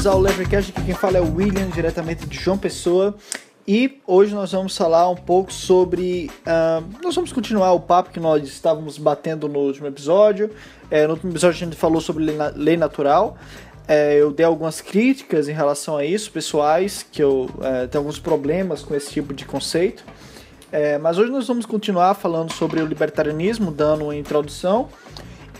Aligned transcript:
Bem-vindos 0.00 0.16
ao 0.16 0.22
Levercast, 0.22 0.72
aqui 0.74 0.82
quem 0.86 0.94
fala 0.94 1.18
é 1.18 1.20
o 1.20 1.34
William, 1.34 1.68
diretamente 1.68 2.24
de 2.26 2.34
João 2.38 2.56
Pessoa. 2.56 3.14
E 3.68 4.00
hoje 4.06 4.34
nós 4.34 4.50
vamos 4.50 4.74
falar 4.74 5.10
um 5.10 5.14
pouco 5.14 5.52
sobre. 5.52 6.30
Uh, 6.40 7.02
nós 7.02 7.14
vamos 7.14 7.34
continuar 7.34 7.74
o 7.74 7.80
papo 7.80 8.08
que 8.08 8.18
nós 8.18 8.48
estávamos 8.48 8.96
batendo 8.96 9.46
no 9.46 9.58
último 9.58 9.88
episódio. 9.88 10.52
É, 10.90 11.06
no 11.06 11.12
último 11.12 11.30
episódio 11.30 11.54
a 11.54 11.66
gente 11.66 11.76
falou 11.76 12.00
sobre 12.00 12.24
lei, 12.24 12.36
lei 12.56 12.76
natural. 12.78 13.36
É, 13.86 14.18
eu 14.18 14.32
dei 14.32 14.46
algumas 14.46 14.80
críticas 14.80 15.50
em 15.50 15.52
relação 15.52 15.98
a 15.98 16.04
isso, 16.04 16.32
pessoais, 16.32 17.04
que 17.12 17.22
eu 17.22 17.50
é, 17.60 17.86
tenho 17.86 18.00
alguns 18.00 18.18
problemas 18.18 18.80
com 18.80 18.94
esse 18.94 19.10
tipo 19.10 19.34
de 19.34 19.44
conceito. 19.44 20.02
É, 20.72 20.96
mas 20.96 21.18
hoje 21.18 21.30
nós 21.30 21.46
vamos 21.46 21.66
continuar 21.66 22.14
falando 22.14 22.54
sobre 22.54 22.80
o 22.80 22.86
libertarianismo, 22.86 23.70
dando 23.70 24.04
uma 24.04 24.16
introdução. 24.16 24.88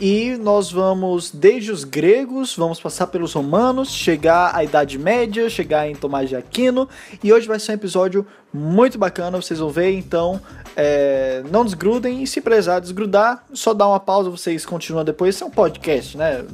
E 0.01 0.39
nós 0.39 0.73
vamos 0.73 1.31
desde 1.31 1.71
os 1.71 1.85
gregos, 1.85 2.57
vamos 2.57 2.81
passar 2.81 3.09
pelos 3.09 3.35
romanos, 3.35 3.93
chegar 3.93 4.57
à 4.57 4.65
Idade 4.65 4.99
Média, 4.99 5.51
chegar 5.51 5.87
em 5.91 5.95
Tomás 5.95 6.27
de 6.27 6.37
Aquino. 6.37 6.89
E 7.23 7.31
hoje 7.31 7.47
vai 7.47 7.61
ser 7.61 7.73
um 7.73 7.75
episódio 7.75 8.27
muito 8.51 8.97
bacana, 8.99 9.41
vocês 9.41 9.61
vão 9.61 9.69
ver. 9.69 9.91
Então, 9.91 10.41
é, 10.75 11.43
não 11.51 11.67
desgrudem 11.67 12.23
e 12.23 12.27
se 12.27 12.41
precisar 12.41 12.81
desgrudar, 12.81 13.45
só 13.53 13.75
dá 13.75 13.87
uma 13.87 14.01
pausa, 14.01 14.31
vocês 14.31 14.65
continuam 14.65 15.05
depois. 15.05 15.35
Isso 15.35 15.45
é 15.45 15.47
um 15.47 15.51
podcast, 15.51 16.17
né? 16.17 16.47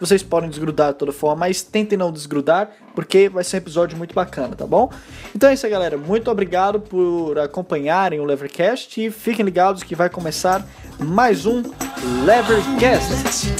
Vocês 0.00 0.22
podem 0.22 0.48
desgrudar 0.48 0.92
de 0.92 0.98
toda 0.98 1.12
forma, 1.12 1.40
mas 1.40 1.62
tentem 1.62 1.98
não 1.98 2.10
desgrudar, 2.10 2.70
porque 2.94 3.28
vai 3.28 3.44
ser 3.44 3.56
um 3.56 3.58
episódio 3.58 3.98
muito 3.98 4.14
bacana, 4.14 4.56
tá 4.56 4.66
bom? 4.66 4.90
Então 5.34 5.50
é 5.50 5.54
isso 5.54 5.66
aí, 5.66 5.72
galera. 5.72 5.98
Muito 5.98 6.30
obrigado 6.30 6.80
por 6.80 7.38
acompanharem 7.38 8.18
o 8.18 8.24
Levercast 8.24 9.00
e 9.04 9.10
fiquem 9.10 9.44
ligados 9.44 9.82
que 9.82 9.94
vai 9.94 10.08
começar 10.08 10.66
mais 10.98 11.44
um 11.44 11.62
Levercast. 12.24 13.50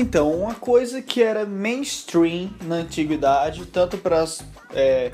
Então, 0.00 0.32
uma 0.32 0.54
coisa 0.54 1.02
que 1.02 1.22
era 1.22 1.44
mainstream 1.44 2.48
na 2.62 2.76
antiguidade, 2.76 3.66
tanto 3.66 3.98
para 3.98 4.24
é, 4.72 5.12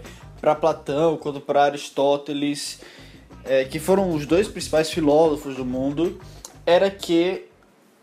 Platão 0.60 1.16
quanto 1.16 1.40
para 1.40 1.64
Aristóteles, 1.64 2.78
é, 3.44 3.64
que 3.64 3.80
foram 3.80 4.12
os 4.12 4.26
dois 4.26 4.46
principais 4.46 4.88
filósofos 4.88 5.56
do 5.56 5.64
mundo, 5.64 6.20
era 6.64 6.88
que 6.88 7.46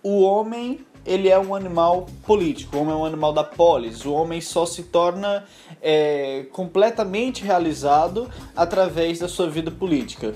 o 0.04 0.24
homem 0.24 0.86
ele 1.06 1.30
é 1.30 1.40
um 1.40 1.56
animal 1.56 2.06
político, 2.26 2.76
o 2.76 2.82
homem 2.82 2.94
é 2.94 2.98
um 2.98 3.06
animal 3.06 3.32
da 3.32 3.46
polis, 3.46 4.04
o 4.04 4.12
homem 4.12 4.42
só 4.42 4.66
se 4.66 4.84
torna 4.84 5.46
é, 5.82 6.48
completamente 6.52 7.46
realizado 7.46 8.30
através 8.54 9.20
da 9.20 9.30
sua 9.30 9.50
vida 9.50 9.72
política. 9.72 10.36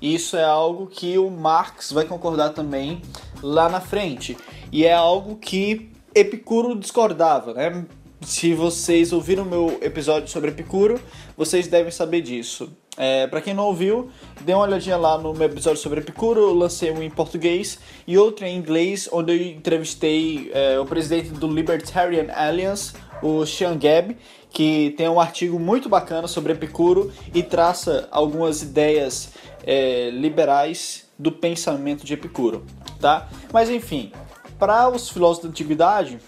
Isso 0.00 0.36
é 0.36 0.44
algo 0.44 0.86
que 0.86 1.18
o 1.18 1.30
Marx 1.30 1.92
vai 1.92 2.04
concordar 2.04 2.50
também 2.50 3.02
lá 3.42 3.68
na 3.68 3.80
frente. 3.80 4.36
E 4.72 4.84
é 4.84 4.92
algo 4.92 5.36
que 5.36 5.90
Epicuro 6.14 6.78
discordava, 6.78 7.52
né? 7.52 7.84
Se 8.22 8.52
vocês 8.54 9.12
ouviram 9.12 9.44
meu 9.44 9.78
episódio 9.80 10.28
sobre 10.28 10.50
Epicuro, 10.50 11.00
vocês 11.36 11.66
devem 11.66 11.90
saber 11.90 12.20
disso. 12.20 12.70
É, 12.96 13.26
para 13.26 13.40
quem 13.40 13.54
não 13.54 13.64
ouviu, 13.64 14.10
dê 14.42 14.52
uma 14.52 14.64
olhadinha 14.64 14.96
lá 14.96 15.16
no 15.16 15.32
meu 15.32 15.46
episódio 15.46 15.80
sobre 15.80 16.00
Epicuro. 16.00 16.40
Eu 16.40 16.54
lancei 16.54 16.90
um 16.90 17.02
em 17.02 17.08
português 17.08 17.78
e 18.06 18.18
outro 18.18 18.44
em 18.44 18.56
inglês, 18.56 19.08
onde 19.10 19.32
eu 19.32 19.42
entrevistei 19.56 20.50
é, 20.52 20.78
o 20.78 20.84
presidente 20.84 21.30
do 21.30 21.46
Libertarian 21.46 22.30
Alliance, 22.34 22.92
o 23.22 23.46
Sean 23.46 23.78
Gabb, 23.78 24.16
que 24.50 24.94
tem 24.96 25.08
um 25.08 25.20
artigo 25.20 25.58
muito 25.58 25.88
bacana 25.88 26.26
sobre 26.26 26.52
Epicuro 26.52 27.12
e 27.34 27.42
traça 27.42 28.08
algumas 28.10 28.62
ideias 28.62 29.32
é, 29.64 30.10
liberais 30.10 31.08
do 31.18 31.30
pensamento 31.30 32.04
de 32.04 32.14
Epicuro, 32.14 32.64
tá? 33.00 33.28
Mas 33.52 33.70
enfim, 33.70 34.12
para 34.58 34.88
os 34.88 35.08
filósofos 35.08 35.44
da 35.44 35.50
antiguidade, 35.50 36.18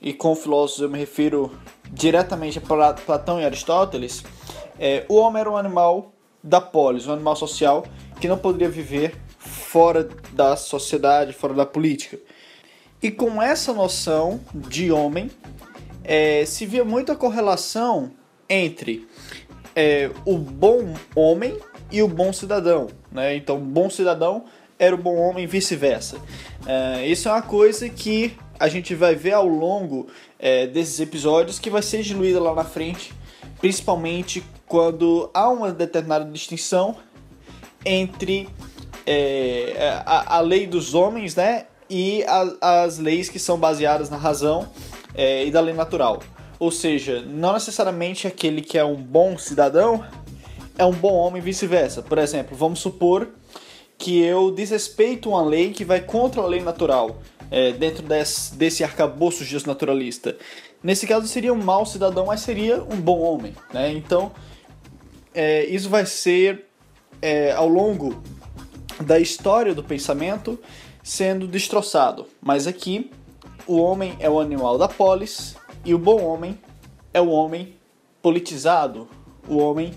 e 0.00 0.12
com 0.12 0.34
filósofos 0.34 0.82
eu 0.82 0.88
me 0.88 0.98
refiro 0.98 1.52
diretamente 1.90 2.58
a 2.58 2.92
Platão 2.94 3.40
e 3.40 3.44
Aristóteles, 3.44 4.24
é, 4.78 5.04
o 5.08 5.14
homem 5.16 5.40
era 5.40 5.50
um 5.50 5.56
animal 5.56 6.12
da 6.42 6.60
polis, 6.60 7.06
um 7.06 7.12
animal 7.12 7.36
social 7.36 7.84
que 8.20 8.28
não 8.28 8.36
poderia 8.36 8.68
viver 8.68 9.14
fora 9.38 10.08
da 10.32 10.56
sociedade, 10.56 11.32
fora 11.32 11.54
da 11.54 11.66
política. 11.66 12.18
E 13.02 13.10
com 13.10 13.42
essa 13.42 13.72
noção 13.72 14.40
de 14.54 14.92
homem, 14.92 15.30
é, 16.04 16.44
se 16.44 16.66
via 16.66 16.84
muita 16.84 17.14
correlação 17.14 18.12
entre 18.48 19.06
é, 19.74 20.10
o 20.24 20.36
bom 20.36 20.94
homem 21.14 21.56
e 21.90 22.02
o 22.02 22.08
bom 22.08 22.32
cidadão. 22.32 22.88
Né? 23.10 23.36
Então, 23.36 23.58
bom 23.58 23.88
cidadão 23.88 24.44
era 24.78 24.94
o 24.94 24.98
bom 24.98 25.16
homem 25.16 25.46
vice-versa. 25.46 26.18
É, 26.66 27.06
isso 27.06 27.28
é 27.28 27.32
uma 27.32 27.42
coisa 27.42 27.88
que 27.88 28.36
a 28.58 28.68
gente 28.68 28.94
vai 28.94 29.14
ver 29.14 29.32
ao 29.32 29.46
longo 29.46 30.06
é, 30.38 30.66
desses 30.66 31.00
episódios 31.00 31.58
que 31.58 31.70
vai 31.70 31.82
ser 31.82 32.02
diluída 32.02 32.40
lá 32.40 32.54
na 32.54 32.64
frente, 32.64 33.12
principalmente 33.60 34.42
quando 34.66 35.30
há 35.34 35.48
uma 35.48 35.72
determinada 35.72 36.24
distinção 36.24 36.96
entre 37.84 38.48
é, 39.06 40.00
a, 40.06 40.36
a, 40.36 40.40
lei 40.40 40.66
dos 40.66 40.94
homens 40.94 41.34
né, 41.34 41.66
e 41.92 42.24
a, 42.24 42.84
as 42.84 42.98
leis 42.98 43.28
que 43.28 43.38
são 43.38 43.58
baseadas 43.58 44.08
na 44.08 44.16
razão 44.16 44.66
é, 45.14 45.44
e 45.44 45.50
da 45.50 45.60
lei 45.60 45.74
natural. 45.74 46.22
Ou 46.58 46.70
seja, 46.70 47.20
não 47.20 47.52
necessariamente 47.52 48.26
aquele 48.26 48.62
que 48.62 48.78
é 48.78 48.84
um 48.84 48.96
bom 48.96 49.36
cidadão 49.36 50.02
é 50.78 50.86
um 50.86 50.92
bom 50.92 51.12
homem 51.12 51.42
e 51.42 51.44
vice-versa. 51.44 52.00
Por 52.00 52.16
exemplo, 52.16 52.56
vamos 52.56 52.80
supor 52.80 53.28
que 53.98 54.22
eu 54.22 54.50
desrespeito 54.50 55.28
uma 55.28 55.44
lei 55.44 55.70
que 55.70 55.84
vai 55.84 56.00
contra 56.00 56.40
a 56.40 56.46
lei 56.46 56.62
natural, 56.62 57.20
é, 57.50 57.72
dentro 57.72 58.02
desse, 58.02 58.54
desse 58.54 58.82
arcabouço 58.82 59.44
naturalista. 59.66 60.34
Nesse 60.82 61.06
caso 61.06 61.28
seria 61.28 61.52
um 61.52 61.62
mau 61.62 61.84
cidadão, 61.84 62.24
mas 62.24 62.40
seria 62.40 62.82
um 62.82 62.98
bom 62.98 63.20
homem. 63.20 63.54
Né? 63.72 63.92
Então, 63.92 64.32
é, 65.34 65.66
isso 65.66 65.90
vai 65.90 66.06
ser 66.06 66.64
é, 67.20 67.52
ao 67.52 67.68
longo 67.68 68.22
da 68.98 69.20
história 69.20 69.74
do 69.74 69.84
pensamento 69.84 70.58
sendo 71.02 71.46
destroçado. 71.46 72.26
Mas 72.40 72.66
aqui, 72.66 73.10
o 73.66 73.76
homem 73.76 74.16
é 74.20 74.28
o 74.28 74.40
animal 74.40 74.78
da 74.78 74.88
polis 74.88 75.56
e 75.84 75.94
o 75.94 75.98
bom 75.98 76.22
homem 76.22 76.58
é 77.12 77.20
o 77.20 77.28
homem 77.28 77.74
politizado, 78.20 79.08
o 79.48 79.58
homem 79.58 79.94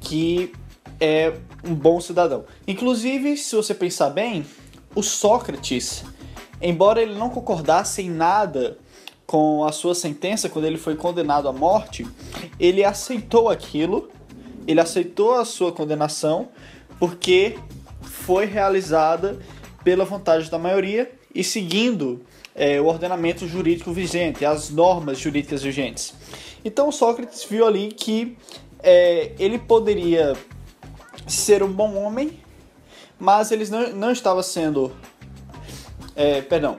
que 0.00 0.52
é 1.00 1.34
um 1.64 1.74
bom 1.74 2.00
cidadão. 2.00 2.44
Inclusive, 2.66 3.36
se 3.36 3.54
você 3.54 3.74
pensar 3.74 4.10
bem, 4.10 4.44
o 4.94 5.02
Sócrates, 5.02 6.04
embora 6.60 7.00
ele 7.00 7.14
não 7.14 7.30
concordasse 7.30 8.02
em 8.02 8.10
nada 8.10 8.78
com 9.26 9.64
a 9.64 9.70
sua 9.70 9.94
sentença 9.94 10.48
quando 10.48 10.64
ele 10.64 10.76
foi 10.76 10.96
condenado 10.96 11.48
à 11.48 11.52
morte, 11.52 12.06
ele 12.58 12.84
aceitou 12.84 13.48
aquilo, 13.48 14.10
ele 14.66 14.80
aceitou 14.80 15.34
a 15.34 15.44
sua 15.44 15.72
condenação 15.72 16.48
porque 16.98 17.56
foi 18.02 18.44
realizada 18.44 19.38
pela 19.84 20.04
vontade 20.04 20.50
da 20.50 20.58
maioria 20.58 21.10
e 21.34 21.42
seguindo 21.44 22.20
é, 22.54 22.80
o 22.80 22.86
ordenamento 22.86 23.46
jurídico 23.46 23.92
vigente, 23.92 24.44
as 24.44 24.70
normas 24.70 25.18
jurídicas 25.18 25.62
vigentes. 25.62 26.14
Então 26.64 26.90
Sócrates 26.90 27.44
viu 27.44 27.66
ali 27.66 27.88
que 27.88 28.36
é, 28.82 29.32
ele 29.38 29.58
poderia 29.58 30.36
ser 31.26 31.62
um 31.62 31.72
bom 31.72 31.94
homem, 31.96 32.38
mas 33.18 33.50
eles 33.50 33.70
não, 33.70 33.90
não 33.92 34.10
estava 34.10 34.42
sendo. 34.42 34.92
É, 36.16 36.42
perdão. 36.42 36.78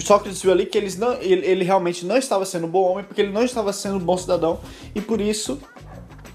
Sócrates 0.00 0.40
viu 0.40 0.50
ali 0.50 0.66
que 0.66 0.78
eles 0.78 0.96
não, 0.96 1.12
ele, 1.14 1.46
ele 1.46 1.64
realmente 1.64 2.06
não 2.06 2.16
estava 2.16 2.44
sendo 2.46 2.66
um 2.66 2.70
bom 2.70 2.82
homem 2.90 3.04
porque 3.04 3.20
ele 3.20 3.32
não 3.32 3.44
estava 3.44 3.72
sendo 3.72 3.96
um 3.96 4.00
bom 4.00 4.16
cidadão 4.16 4.58
e 4.94 5.00
por 5.00 5.20
isso 5.20 5.60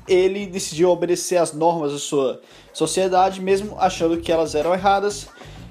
ele 0.07 0.45
decidiu 0.45 0.89
obedecer 0.89 1.37
às 1.37 1.53
normas 1.53 1.91
da 1.91 1.99
sua 1.99 2.41
sociedade, 2.73 3.41
mesmo 3.41 3.75
achando 3.79 4.17
que 4.17 4.31
elas 4.31 4.55
eram 4.55 4.73
erradas. 4.73 5.27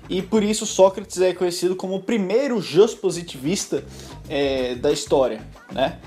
E 0.09 0.23
por 0.23 0.43
isso 0.43 0.65
Sócrates 0.65 1.21
é 1.21 1.35
conhecido 1.35 1.77
como 1.77 1.97
o 1.97 2.03
primeiro 2.03 2.61
positivista 3.01 3.85
é, 4.29 4.75
da 4.75 4.91
história, 4.91 5.41
né? 5.71 5.99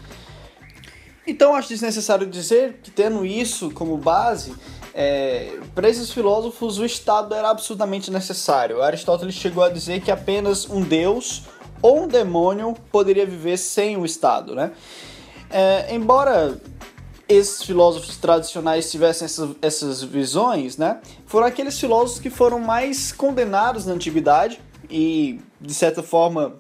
Então 1.26 1.56
acho 1.56 1.70
desnecessário 1.70 2.26
dizer 2.26 2.80
que 2.82 2.90
tendo 2.90 3.26
isso 3.26 3.70
como 3.72 3.96
base, 3.96 4.54
é, 4.94 5.60
para 5.74 5.88
esses 5.88 6.12
filósofos, 6.12 6.80
o 6.80 6.86
Estado 6.86 7.34
era 7.36 7.50
absolutamente 7.50 8.12
necessário. 8.12 8.82
Aristóteles 8.82 9.36
chegou 9.36 9.64
a 9.64 9.70
dizer 9.70 10.02
que 10.02 10.12
apenas 10.12 10.70
um 10.70 10.82
deus 10.82 11.44
ou 11.82 12.04
um 12.04 12.08
demônio 12.08 12.76
poderia 12.92 13.26
viver 13.26 13.58
sem 13.58 13.98
o 13.98 14.06
Estado, 14.06 14.56
né? 14.56 14.72
É, 15.50 15.94
embora 15.94 16.58
esses 17.32 17.64
filósofos 17.64 18.18
tradicionais 18.18 18.92
tivessem 18.92 19.26
essas, 19.26 19.50
essas 19.62 20.04
visões, 20.04 20.78
né, 20.78 21.00
foram 21.26 21.48
aqueles 21.48 21.80
filósofos 21.80 22.20
que 22.20 22.30
foram 22.30 22.60
mais 22.60 23.12
condenados 23.12 23.86
na 23.86 23.94
antiguidade 23.94 24.60
e, 24.90 25.40
de 25.60 25.74
certa 25.74 26.04
forma, 26.04 26.56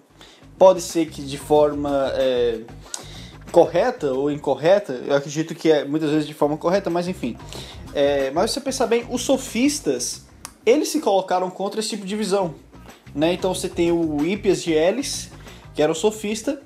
pode 0.57 0.81
ser 0.81 1.07
que 1.07 1.21
de 1.21 1.38
forma 1.38 2.12
é, 2.15 2.62
correta 3.51 4.13
ou 4.13 4.31
incorreta, 4.31 4.94
eu 5.06 5.15
acredito 5.15 5.53
que 5.53 5.71
é 5.71 5.83
muitas 5.83 6.09
vezes 6.09 6.27
de 6.27 6.33
forma 6.33 6.57
correta, 6.57 6.89
mas 6.89 7.07
enfim. 7.07 7.38
É, 7.94 8.31
mas 8.31 8.51
se 8.51 8.56
você 8.56 8.62
pensar 8.62 8.88
bem, 8.88 9.06
os 9.09 9.21
sofistas, 9.23 10.25
eles 10.65 10.89
se 10.89 11.00
colocaram 11.01 11.50
contra 11.50 11.79
esse 11.79 11.89
tipo 11.89 12.06
de 12.06 12.15
visão. 12.15 12.56
Né? 13.13 13.33
Então 13.33 13.53
você 13.53 13.68
tem 13.68 13.91
o 13.91 14.25
Hippias 14.25 14.63
de 14.63 14.71
Elis, 14.71 15.29
que 15.73 15.81
era 15.81 15.91
o 15.91 15.95
sofista, 15.95 16.62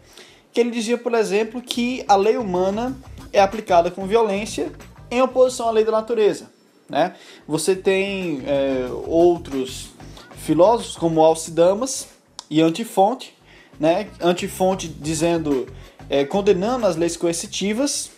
que 0.51 0.59
ele 0.59 0.71
dizia, 0.71 0.97
por 0.97 1.13
exemplo, 1.13 1.61
que 1.61 2.05
a 2.07 2.15
lei 2.15 2.37
humana 2.37 2.95
é 3.35 3.41
aplicada 3.41 3.91
com 3.91 4.07
violência 4.07 4.71
em 5.11 5.21
oposição 5.21 5.67
à 5.67 5.71
lei 5.71 5.83
da 5.83 5.91
natureza. 5.91 6.49
Né? 6.89 7.15
Você 7.47 7.75
tem 7.75 8.41
é, 8.45 8.87
outros 9.05 9.89
filósofos 10.37 10.95
como 10.95 11.21
Alcidamas 11.21 12.07
e 12.49 12.61
Antifonte, 12.61 13.35
né? 13.79 14.07
Antifonte 14.21 14.87
dizendo, 14.87 15.67
é, 16.09 16.23
condenando 16.23 16.85
as 16.85 16.95
leis 16.95 17.17
coercitivas 17.17 18.11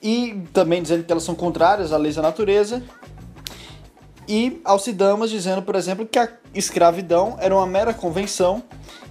e 0.00 0.42
também 0.52 0.80
dizendo 0.80 1.04
que 1.04 1.10
elas 1.10 1.24
são 1.24 1.34
contrárias 1.34 1.92
às 1.92 2.00
leis 2.00 2.14
da 2.14 2.22
natureza. 2.22 2.82
E 4.28 4.60
Alcidamas 4.64 5.30
dizendo, 5.30 5.62
por 5.62 5.74
exemplo, 5.74 6.06
que 6.06 6.18
a 6.18 6.28
escravidão 6.54 7.36
era 7.40 7.54
uma 7.54 7.66
mera 7.66 7.92
convenção 7.92 8.62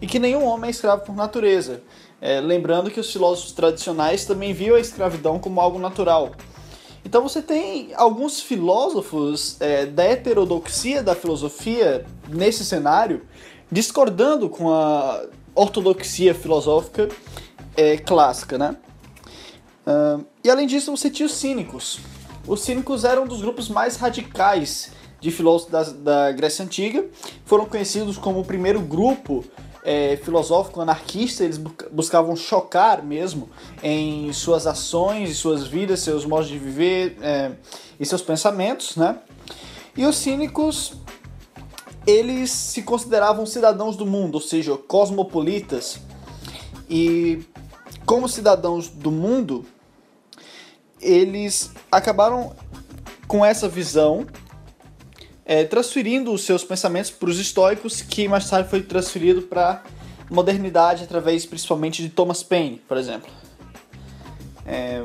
e 0.02 0.08
que 0.08 0.20
nenhum 0.20 0.46
homem 0.46 0.68
é 0.68 0.72
escravo 0.72 1.04
por 1.04 1.16
natureza. 1.16 1.82
É, 2.20 2.40
lembrando 2.40 2.90
que 2.90 3.00
os 3.00 3.12
filósofos 3.12 3.52
tradicionais 3.52 4.26
também 4.26 4.54
viam 4.54 4.76
a 4.76 4.80
escravidão 4.80 5.40
como 5.40 5.62
algo 5.62 5.78
natural. 5.78 6.32
Então 7.06 7.22
você 7.22 7.42
tem 7.42 7.92
alguns 7.96 8.42
filósofos 8.42 9.56
é, 9.62 9.86
da 9.86 10.04
heterodoxia 10.04 11.02
da 11.02 11.16
filosofia 11.16 12.06
nesse 12.28 12.66
cenário 12.66 13.22
discordando 13.72 14.50
com 14.50 14.70
a 14.70 15.26
ortodoxia 15.54 16.34
filosófica 16.34 17.08
é, 17.76 17.98
clássica, 17.98 18.58
né? 18.58 18.76
Uh, 19.86 20.26
e 20.44 20.50
além 20.50 20.68
disso 20.68 20.92
você 20.92 21.10
tinha 21.10 21.26
os 21.26 21.34
cínicos. 21.34 22.00
Os 22.46 22.62
cínicos 22.62 23.06
eram 23.06 23.24
um 23.24 23.28
dos 23.28 23.42
grupos 23.42 23.70
mais 23.70 23.96
radicais 23.96 24.92
de 25.20 25.32
filósofos 25.32 25.72
da, 25.72 25.84
da 25.84 26.32
Grécia 26.32 26.66
Antiga. 26.66 27.06
Foram 27.46 27.66
conhecidos 27.66 28.18
como 28.18 28.40
o 28.40 28.46
primeiro 28.46 28.82
grupo 28.82 29.46
é, 29.88 30.18
filosófico 30.18 30.82
anarquista, 30.82 31.46
eles 31.46 31.58
buscavam 31.58 32.36
chocar 32.36 33.02
mesmo 33.02 33.50
em 33.82 34.34
suas 34.34 34.68
ações, 34.68 35.38
suas 35.38 35.66
vidas, 35.66 36.02
seus 36.02 36.26
modos 36.26 36.50
de 36.50 36.60
viver 36.60 37.18
é, 37.22 37.52
e 37.98 38.06
seus 38.06 38.22
pensamentos, 38.22 38.98
né? 38.98 39.18
E 39.96 40.06
os 40.06 40.18
cínicos, 40.18 40.92
eles 42.06 42.52
se 42.52 42.82
consideravam 42.84 43.46
cidadãos 43.46 43.96
do 43.96 44.06
mundo, 44.06 44.36
ou 44.36 44.42
seja, 44.42 44.76
cosmopolitas. 44.76 46.00
E 46.90 47.46
como 48.06 48.28
cidadãos 48.28 48.90
do 48.90 49.10
mundo, 49.10 49.66
eles 51.00 51.72
acabaram 51.90 52.54
com 53.26 53.46
essa 53.46 53.70
visão 53.70 54.28
é, 55.50 55.64
transferindo 55.64 56.34
os 56.34 56.44
seus 56.44 56.66
pensamentos 56.66 57.10
para 57.10 57.30
os 57.30 57.40
estoicos, 57.40 58.02
que 58.02 58.28
mais 58.28 58.50
tarde 58.50 58.70
foi 58.70 58.82
transferido 58.82 59.44
para 59.44 59.82
modernidade 60.30 61.06
através 61.06 61.46
principalmente 61.46 62.04
de 62.04 62.10
Thomas 62.10 62.44
Paine, 62.44 62.82
por 62.86 62.98
exemplo. 62.98 63.32
É... 64.66 65.02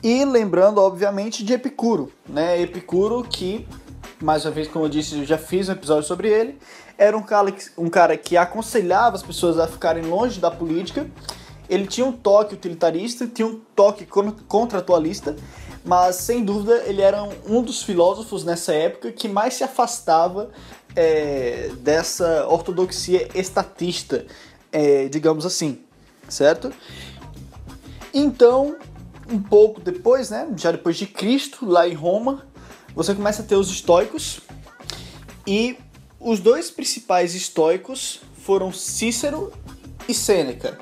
E 0.00 0.24
lembrando, 0.24 0.80
obviamente, 0.80 1.44
de 1.44 1.54
Epicuro, 1.54 2.12
né? 2.28 2.62
Epicuro 2.62 3.24
que, 3.24 3.66
mais 4.22 4.44
uma 4.44 4.52
vez, 4.52 4.68
como 4.68 4.84
eu 4.84 4.88
disse, 4.88 5.18
eu 5.18 5.24
já 5.24 5.36
fiz 5.36 5.68
um 5.68 5.72
episódio 5.72 6.06
sobre 6.06 6.28
ele, 6.28 6.56
era 6.96 7.18
um 7.18 7.22
cara, 7.22 7.52
um 7.76 7.90
cara 7.90 8.16
que 8.16 8.36
aconselhava 8.36 9.16
as 9.16 9.24
pessoas 9.24 9.58
a 9.58 9.66
ficarem 9.66 10.04
longe 10.04 10.38
da 10.38 10.52
política. 10.52 11.10
Ele 11.68 11.88
tinha 11.88 12.06
um 12.06 12.12
toque 12.12 12.54
utilitarista, 12.54 13.26
tinha 13.26 13.48
um 13.48 13.60
toque 13.74 14.06
contratualista 14.46 15.34
mas 15.86 16.16
sem 16.16 16.44
dúvida 16.44 16.82
ele 16.84 17.00
era 17.00 17.22
um 17.46 17.62
dos 17.62 17.82
filósofos 17.82 18.44
nessa 18.44 18.74
época 18.74 19.12
que 19.12 19.28
mais 19.28 19.54
se 19.54 19.62
afastava 19.62 20.50
é, 20.96 21.70
dessa 21.78 22.46
ortodoxia 22.48 23.28
estatista, 23.34 24.26
é, 24.72 25.06
digamos 25.08 25.46
assim, 25.46 25.78
certo? 26.28 26.72
Então, 28.12 28.76
um 29.30 29.40
pouco 29.40 29.80
depois, 29.80 30.28
né, 30.28 30.48
já 30.56 30.72
depois 30.72 30.96
de 30.96 31.06
Cristo, 31.06 31.64
lá 31.64 31.88
em 31.88 31.94
Roma, 31.94 32.44
você 32.92 33.14
começa 33.14 33.42
a 33.42 33.44
ter 33.44 33.54
os 33.54 33.70
estoicos 33.70 34.40
e 35.46 35.78
os 36.18 36.40
dois 36.40 36.68
principais 36.68 37.34
estoicos 37.36 38.22
foram 38.42 38.72
Cícero 38.72 39.52
e 40.08 40.14
Sêneca. 40.14 40.78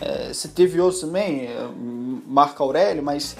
É, 0.00 0.32
você 0.32 0.46
teve 0.46 0.80
outros 0.80 1.00
também, 1.00 1.46
é, 1.46 1.68
Marco 2.26 2.62
Aurélio, 2.62 3.02
mas 3.02 3.36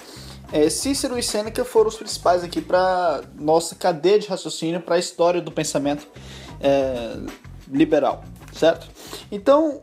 é, 0.51 0.69
Cícero 0.69 1.17
e 1.17 1.23
Sêneca 1.23 1.65
foram 1.65 1.89
os 1.89 1.95
principais 1.95 2.43
aqui 2.43 2.61
para 2.61 3.23
nossa 3.37 3.75
cadeia 3.75 4.19
de 4.19 4.27
raciocínio 4.27 4.81
para 4.81 4.95
a 4.95 4.99
história 4.99 5.41
do 5.41 5.51
pensamento 5.51 6.07
é, 6.61 7.17
liberal, 7.67 8.23
certo? 8.53 8.87
Então, 9.31 9.81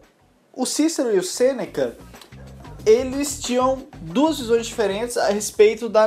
o 0.53 0.65
Cícero 0.67 1.15
e 1.15 1.19
o 1.19 1.23
Sêneca 1.23 1.97
eles 2.85 3.41
tinham 3.41 3.87
duas 4.01 4.39
visões 4.39 4.67
diferentes 4.67 5.17
a 5.17 5.29
respeito 5.29 5.89
da, 5.89 6.07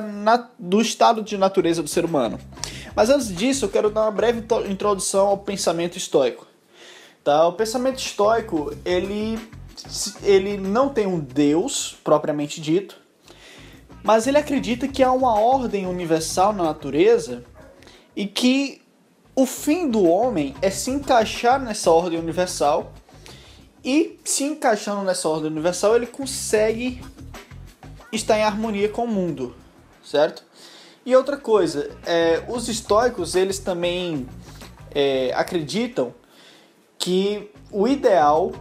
do 0.60 0.82
estado 0.82 1.22
de 1.22 1.38
natureza 1.38 1.82
do 1.82 1.88
ser 1.88 2.04
humano. 2.04 2.40
Mas 2.96 3.10
antes 3.10 3.34
disso, 3.34 3.66
eu 3.66 3.70
quero 3.70 3.90
dar 3.90 4.04
uma 4.04 4.12
breve 4.12 4.44
introdução 4.70 5.28
ao 5.28 5.38
pensamento 5.38 5.98
estoico. 5.98 6.46
Tá? 7.24 7.48
O 7.48 7.54
pensamento 7.54 8.00
estoico 8.00 8.74
ele, 8.86 9.40
ele 10.22 10.58
não 10.58 10.90
tem 10.90 11.08
um 11.08 11.20
Deus 11.20 11.98
propriamente 12.04 12.62
dito, 12.62 12.98
mas 14.06 14.28
ele 14.28 14.38
acredita 14.38 14.88
que 14.88 15.02
há 15.02 15.12
uma 15.12 15.34
ordem 15.34 15.88
universal 15.88 16.54
na 16.54 16.66
natureza 16.66 17.44
e 18.16 18.28
que 18.28 18.80
o 19.36 19.48
fim 19.48 19.90
do 19.90 20.04
homem 20.04 20.56
é 20.62 20.70
se 20.70 20.92
encaixar 20.92 21.60
nessa 21.60 21.90
ordem 21.90 22.20
universal 22.20 22.94
e 23.84 24.20
se 24.24 24.44
encaixando 24.44 25.02
nessa 25.02 25.28
ordem 25.28 25.50
universal 25.50 25.96
ele 25.96 26.06
consegue 26.06 27.02
estar 28.12 28.38
em 28.38 28.44
harmonia 28.44 28.88
com 28.90 29.06
o 29.06 29.08
mundo, 29.08 29.56
certo? 30.04 30.44
E 31.04 31.16
outra 31.16 31.36
coisa, 31.36 31.90
é, 32.06 32.44
os 32.48 32.70
estoicos 32.70 33.34
eles 33.34 33.58
também 33.58 34.28
é, 34.94 35.34
acreditam 35.34 36.14
que 37.00 37.50
o 37.72 37.88
ideal 37.88 38.52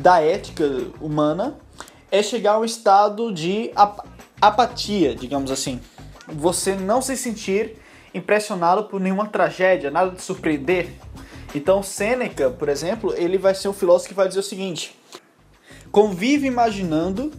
da 0.00 0.20
ética 0.20 0.64
humana 1.00 1.58
é 2.12 2.22
chegar 2.22 2.52
a 2.52 2.58
um 2.58 2.64
estado 2.64 3.32
de 3.32 3.72
apatia, 4.42 5.14
digamos 5.14 5.52
assim. 5.52 5.80
Você 6.26 6.74
não 6.74 7.00
se 7.00 7.16
sentir 7.16 7.76
impressionado 8.12 8.84
por 8.84 9.00
nenhuma 9.00 9.28
tragédia, 9.28 9.90
nada 9.90 10.10
de 10.10 10.20
surpreender. 10.20 10.90
Então, 11.54 11.82
Sêneca, 11.82 12.50
por 12.50 12.68
exemplo, 12.68 13.14
ele 13.16 13.38
vai 13.38 13.54
ser 13.54 13.68
um 13.68 13.72
filósofo 13.72 14.08
que 14.08 14.14
vai 14.14 14.26
dizer 14.26 14.40
o 14.40 14.42
seguinte: 14.42 14.98
convive 15.92 16.46
imaginando 16.46 17.30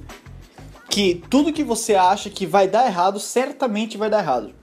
que 0.89 1.23
tudo 1.29 1.51
que 1.51 1.63
você 1.63 1.95
acha 1.95 2.29
que 2.29 2.45
vai 2.45 2.67
dar 2.67 2.85
errado, 2.85 3.19
certamente 3.19 3.97
vai 3.97 4.09
dar 4.09 4.19
errado. 4.19 4.53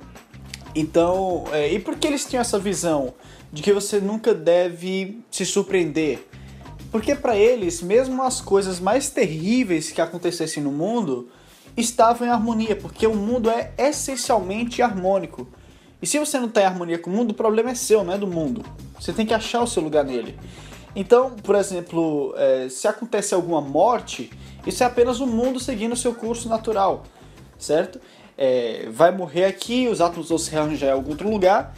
Então, 0.74 1.44
é, 1.52 1.72
e 1.72 1.78
por 1.78 1.96
que 1.96 2.06
eles 2.06 2.24
tinham 2.24 2.40
essa 2.40 2.58
visão 2.58 3.12
de 3.52 3.60
que 3.60 3.72
você 3.72 4.00
nunca 4.00 4.32
deve 4.32 5.20
se 5.30 5.44
surpreender? 5.44 6.26
Porque 6.92 7.14
para 7.14 7.36
eles, 7.36 7.82
mesmo 7.82 8.22
as 8.22 8.40
coisas 8.40 8.80
mais 8.80 9.10
terríveis 9.10 9.90
que 9.90 10.00
acontecessem 10.00 10.62
no 10.62 10.70
mundo, 10.70 11.28
estavam 11.80 12.26
em 12.26 12.30
harmonia, 12.30 12.76
porque 12.76 13.06
o 13.06 13.14
mundo 13.14 13.50
é 13.50 13.72
essencialmente 13.76 14.82
harmônico. 14.82 15.48
E 16.02 16.06
se 16.06 16.18
você 16.18 16.38
não 16.38 16.46
está 16.48 16.62
em 16.62 16.64
harmonia 16.64 16.98
com 16.98 17.10
o 17.10 17.12
mundo, 17.12 17.32
o 17.32 17.34
problema 17.34 17.70
é 17.70 17.74
seu, 17.74 18.02
não 18.04 18.12
é 18.12 18.18
do 18.18 18.26
mundo. 18.26 18.64
Você 18.98 19.12
tem 19.12 19.26
que 19.26 19.34
achar 19.34 19.62
o 19.62 19.66
seu 19.66 19.82
lugar 19.82 20.04
nele. 20.04 20.38
Então, 20.94 21.30
por 21.36 21.54
exemplo, 21.54 22.34
é, 22.36 22.68
se 22.68 22.88
acontece 22.88 23.34
alguma 23.34 23.60
morte, 23.60 24.30
isso 24.66 24.82
é 24.82 24.86
apenas 24.86 25.20
o 25.20 25.26
mundo 25.26 25.60
seguindo 25.60 25.92
o 25.92 25.96
seu 25.96 26.14
curso 26.14 26.48
natural, 26.48 27.04
certo? 27.58 28.00
É, 28.36 28.88
vai 28.90 29.10
morrer 29.10 29.44
aqui, 29.44 29.86
os 29.88 30.00
átomos 30.00 30.30
vão 30.30 30.38
se 30.38 30.50
rearranjar 30.50 30.90
em 30.90 30.92
algum 30.92 31.10
outro 31.10 31.28
lugar, 31.28 31.76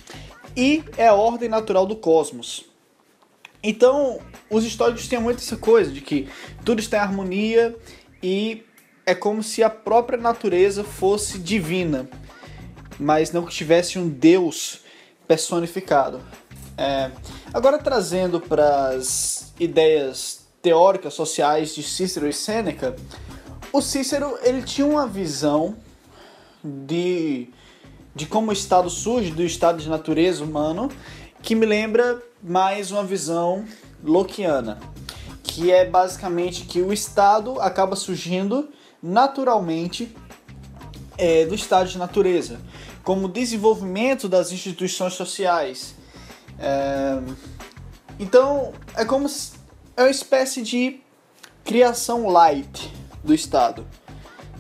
e 0.57 0.85
é 0.97 1.09
a 1.09 1.15
ordem 1.15 1.49
natural 1.49 1.87
do 1.87 1.97
cosmos. 1.97 2.65
Então, 3.63 4.19
os 4.51 4.65
históricos 4.65 5.07
têm 5.09 5.21
muito 5.21 5.39
essa 5.39 5.57
coisa 5.57 5.91
de 5.93 6.01
que 6.01 6.29
tudo 6.65 6.81
está 6.81 6.97
em 6.97 7.01
harmonia 7.01 7.77
e 8.23 8.65
é 9.05 9.15
como 9.15 9.43
se 9.43 9.63
a 9.63 9.71
própria 9.71 10.19
natureza 10.19 10.85
fosse 10.85 11.39
divina, 11.39 12.09
mas 12.99 13.33
não 13.33 13.45
que 13.45 13.53
tivesse 13.53 13.99
um 13.99 14.09
Deus 14.09 14.81
personificado. 15.27 16.21
É, 16.77 17.11
agora 17.53 17.79
trazendo 17.79 18.41
para 18.41 18.89
as 18.89 19.53
ideias 19.59 20.47
teóricas 20.61 21.15
sociais 21.15 21.75
de 21.75 21.83
Cícero 21.83 22.29
e 22.29 22.33
Sêneca, 22.33 22.97
o 23.73 23.81
Cícero 23.81 24.39
ele 24.43 24.63
tinha 24.63 24.87
uma 24.87 25.07
visão 25.07 25.77
de, 26.63 27.49
de 28.15 28.27
como 28.27 28.51
o 28.51 28.53
Estado 28.53 28.89
surge, 28.89 29.31
do 29.33 29.43
estado 29.43 29.79
de 29.79 29.89
natureza 29.89 30.45
humano, 30.45 30.91
que 31.43 31.55
me 31.55 31.67
lembra 31.67 32.23
mais 32.43 32.93
uma 32.93 33.03
visão 33.03 33.65
lockeana, 34.03 34.79
que 35.43 35.73
é 35.73 35.85
basicamente 35.85 36.65
que 36.65 36.81
o 36.81 36.93
Estado 36.93 37.61
acaba 37.61 37.97
surgindo 37.97 38.69
naturalmente 39.03 40.15
é, 41.19 41.45
do 41.45 41.55
estado 41.55 41.89
de 41.89 41.99
natureza, 41.99 42.61
como 43.03 43.29
desenvolvimento 43.29 44.29
das 44.29 44.53
instituições 44.53 45.15
sociais. 45.15 45.95
É, 46.59 47.19
então, 48.19 48.73
é 48.95 49.05
como 49.05 49.29
se, 49.29 49.53
é 49.97 50.03
uma 50.03 50.11
espécie 50.11 50.63
de 50.63 51.01
criação 51.65 52.29
light 52.29 52.93
do 53.23 53.35
Estado, 53.35 53.87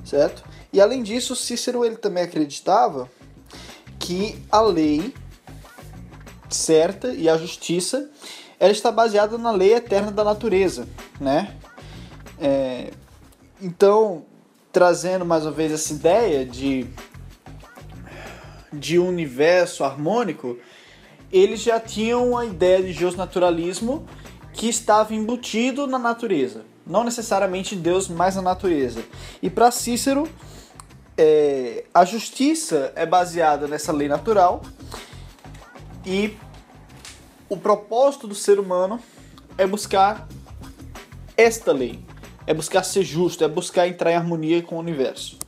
certo? 0.05 0.43
E 0.73 0.81
além 0.81 1.03
disso, 1.03 1.37
Cícero 1.37 1.85
ele 1.85 1.97
também 1.97 2.25
acreditava 2.25 3.11
que 3.99 4.43
a 4.51 4.61
lei 4.61 5.15
certa 6.49 7.09
e 7.09 7.29
a 7.29 7.37
justiça 7.37 8.11
ela 8.59 8.73
está 8.73 8.93
baseada 8.93 9.37
na 9.37 9.51
lei 9.51 9.75
eterna 9.75 10.11
da 10.11 10.23
natureza, 10.23 10.89
né? 11.21 11.57
É, 12.41 12.91
então, 13.61 14.25
trazendo 14.73 15.25
mais 15.25 15.45
uma 15.45 15.53
vez 15.53 15.71
essa 15.71 15.93
ideia 15.93 16.45
de 16.45 16.87
de 18.73 18.99
universo 18.99 19.85
harmônico, 19.85 20.57
eles 21.31 21.61
já 21.61 21.79
tinham 21.79 22.31
uma 22.31 22.47
ideia 22.47 22.83
de 22.83 22.93
geonaturalismo 22.93 24.07
que 24.53 24.69
estava 24.69 25.15
embutido 25.15 25.87
na 25.87 25.99
natureza, 25.99 26.65
não 26.87 27.05
necessariamente 27.05 27.77
Deus, 27.77 28.09
mas 28.09 28.37
na 28.37 28.43
natureza. 28.43 29.03
E 29.43 29.51
para 29.51 29.71
Cícero, 29.71 30.29
é, 31.17 31.85
a 31.93 32.05
justiça 32.05 32.93
é 32.97 33.05
baseada 33.05 33.67
nessa 33.67 33.93
lei 33.93 34.09
natural 34.09 34.63
e 36.05 36.37
o 37.49 37.57
propósito 37.57 38.27
do 38.27 38.35
ser 38.35 38.59
humano 38.59 38.99
é 39.59 39.67
buscar 39.67 40.27
esta 41.37 41.73
lei, 41.73 42.01
é 42.47 42.55
buscar 42.55 42.83
ser 42.83 43.03
justo, 43.03 43.45
é 43.45 43.49
buscar 43.49 43.89
entrar 43.89 44.13
em 44.13 44.17
harmonia 44.17 44.63
com 44.63 44.77
o 44.77 44.79
universo. 44.79 45.39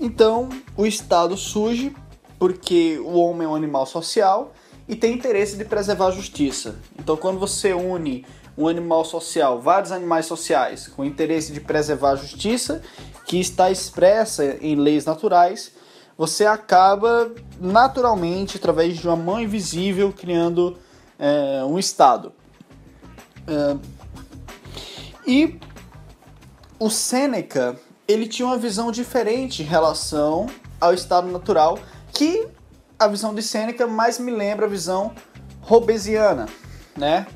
Então, 0.00 0.48
o 0.76 0.86
Estado 0.86 1.36
surge 1.36 1.94
porque 2.38 2.98
o 2.98 3.18
homem 3.18 3.46
é 3.46 3.50
um 3.50 3.54
animal 3.54 3.84
social 3.84 4.52
e 4.88 4.94
tem 4.94 5.12
interesse 5.12 5.56
de 5.56 5.64
preservar 5.64 6.06
a 6.06 6.10
justiça. 6.12 6.76
Então, 6.98 7.16
quando 7.16 7.38
você 7.38 7.72
une 7.72 8.24
um 8.56 8.66
animal 8.66 9.04
social, 9.04 9.60
vários 9.60 9.92
animais 9.92 10.26
sociais, 10.26 10.88
com 10.88 11.04
interesse 11.04 11.52
de 11.52 11.60
preservar 11.60 12.10
a 12.10 12.16
justiça, 12.16 12.82
que 13.24 13.38
está 13.38 13.70
expressa 13.70 14.56
em 14.60 14.74
leis 14.74 15.04
naturais, 15.04 15.72
você 16.16 16.44
acaba 16.44 17.30
naturalmente, 17.60 18.56
através 18.56 18.98
de 18.98 19.06
uma 19.06 19.14
mão 19.14 19.40
invisível, 19.40 20.12
criando 20.12 20.76
é, 21.16 21.62
um 21.64 21.78
Estado. 21.78 22.32
É, 23.46 23.76
e 25.24 25.60
o 26.78 26.90
Sêneca 26.90 27.76
ele 28.06 28.26
tinha 28.26 28.46
uma 28.46 28.56
visão 28.56 28.90
diferente 28.90 29.62
em 29.62 29.66
relação 29.66 30.46
ao 30.80 30.94
estado 30.94 31.28
natural, 31.28 31.78
que 32.12 32.48
a 32.98 33.06
visão 33.06 33.34
de 33.34 33.42
Sêneca 33.42 33.86
mais 33.86 34.18
me 34.18 34.32
lembra 34.32 34.66
a 34.66 34.68
visão 34.68 35.12
robesiana, 35.60 36.48
né? 36.96 37.26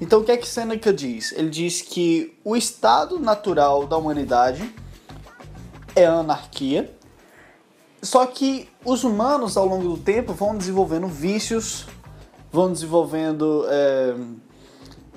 Então 0.00 0.20
o 0.20 0.24
que 0.24 0.30
é 0.30 0.36
que 0.36 0.46
Sêneca 0.46 0.92
diz? 0.92 1.32
Ele 1.32 1.50
diz 1.50 1.82
que 1.82 2.38
o 2.44 2.56
estado 2.56 3.18
natural 3.18 3.86
da 3.86 3.96
humanidade 3.96 4.72
é 5.94 6.06
a 6.06 6.14
anarquia, 6.14 6.94
só 8.00 8.26
que 8.26 8.68
os 8.84 9.04
humanos 9.04 9.56
ao 9.56 9.66
longo 9.66 9.96
do 9.96 9.98
tempo 9.98 10.32
vão 10.32 10.56
desenvolvendo 10.56 11.06
vícios, 11.06 11.86
vão 12.50 12.72
desenvolvendo 12.72 13.64
é, 13.68 14.14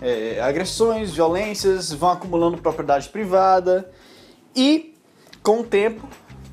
é, 0.01 0.39
agressões, 0.41 1.11
violências, 1.11 1.91
vão 1.91 2.09
acumulando 2.09 2.57
propriedade 2.57 3.09
privada 3.09 3.89
e, 4.55 4.93
com 5.41 5.61
o 5.61 5.63
tempo, 5.63 6.07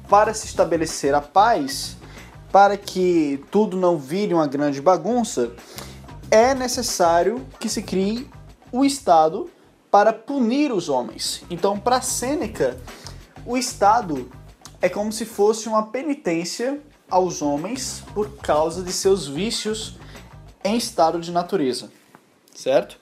para 0.08 0.34
se 0.34 0.46
estabelecer 0.46 1.14
a 1.14 1.20
paz, 1.20 1.96
para 2.50 2.76
que 2.76 3.42
tudo 3.50 3.76
não 3.76 3.98
vire 3.98 4.34
uma 4.34 4.46
grande 4.46 4.80
bagunça, 4.80 5.52
é 6.30 6.54
necessário 6.54 7.46
que 7.58 7.68
se 7.68 7.82
crie 7.82 8.28
o 8.70 8.84
Estado 8.84 9.50
para 9.90 10.12
punir 10.12 10.72
os 10.72 10.88
homens. 10.88 11.44
Então, 11.50 11.78
para 11.78 12.00
Sêneca, 12.00 12.78
o 13.44 13.56
Estado 13.56 14.30
é 14.80 14.88
como 14.88 15.12
se 15.12 15.24
fosse 15.24 15.68
uma 15.68 15.86
penitência 15.86 16.80
aos 17.10 17.42
homens 17.42 18.02
por 18.14 18.36
causa 18.38 18.82
de 18.82 18.90
seus 18.90 19.28
vícios 19.28 19.98
em 20.64 20.76
estado 20.76 21.20
de 21.20 21.30
natureza, 21.30 21.90
certo? 22.54 22.98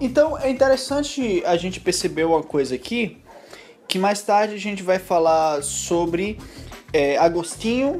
Então 0.00 0.38
é 0.38 0.48
interessante 0.48 1.42
a 1.44 1.56
gente 1.56 1.80
perceber 1.80 2.24
uma 2.24 2.42
coisa 2.42 2.76
aqui, 2.76 3.20
que 3.88 3.98
mais 3.98 4.22
tarde 4.22 4.54
a 4.54 4.58
gente 4.58 4.80
vai 4.80 4.98
falar 4.98 5.60
sobre 5.62 6.38
é, 6.92 7.16
Agostinho 7.18 7.98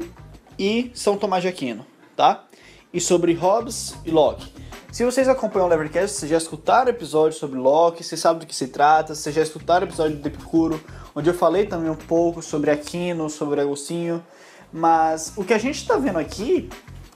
e 0.57 0.91
São 0.93 1.17
Tomás 1.17 1.41
de 1.41 1.49
Aquino, 1.49 1.85
tá? 2.15 2.45
E 2.93 3.01
sobre 3.01 3.33
Hobbes 3.33 3.95
e 4.05 4.11
Locke. 4.11 4.49
Se 4.93 5.03
vocês 5.03 5.27
acompanham 5.27 5.67
o 5.67 5.69
Levercast, 5.69 6.15
vocês 6.17 6.31
já 6.31 6.37
escutaram 6.37 6.89
episódios 6.89 7.35
sobre 7.35 7.59
Locke, 7.59 8.03
vocês 8.03 8.19
sabem 8.19 8.39
do 8.39 8.47
que 8.47 8.55
se 8.55 8.69
trata, 8.69 9.13
vocês 9.13 9.35
já 9.35 9.41
escutaram 9.41 9.85
o 9.85 9.89
episódio 9.89 10.17
do 10.17 10.27
Epicuro, 10.27 10.81
onde 11.13 11.29
eu 11.29 11.33
falei 11.33 11.65
também 11.65 11.91
um 11.91 11.95
pouco 11.95 12.41
sobre 12.41 12.71
Aquino, 12.71 13.29
sobre 13.29 13.59
Agostinho, 13.59 14.25
mas 14.71 15.33
o 15.35 15.43
que 15.43 15.53
a 15.53 15.57
gente 15.57 15.75
está 15.75 15.97
vendo 15.97 16.17
aqui, 16.17 16.69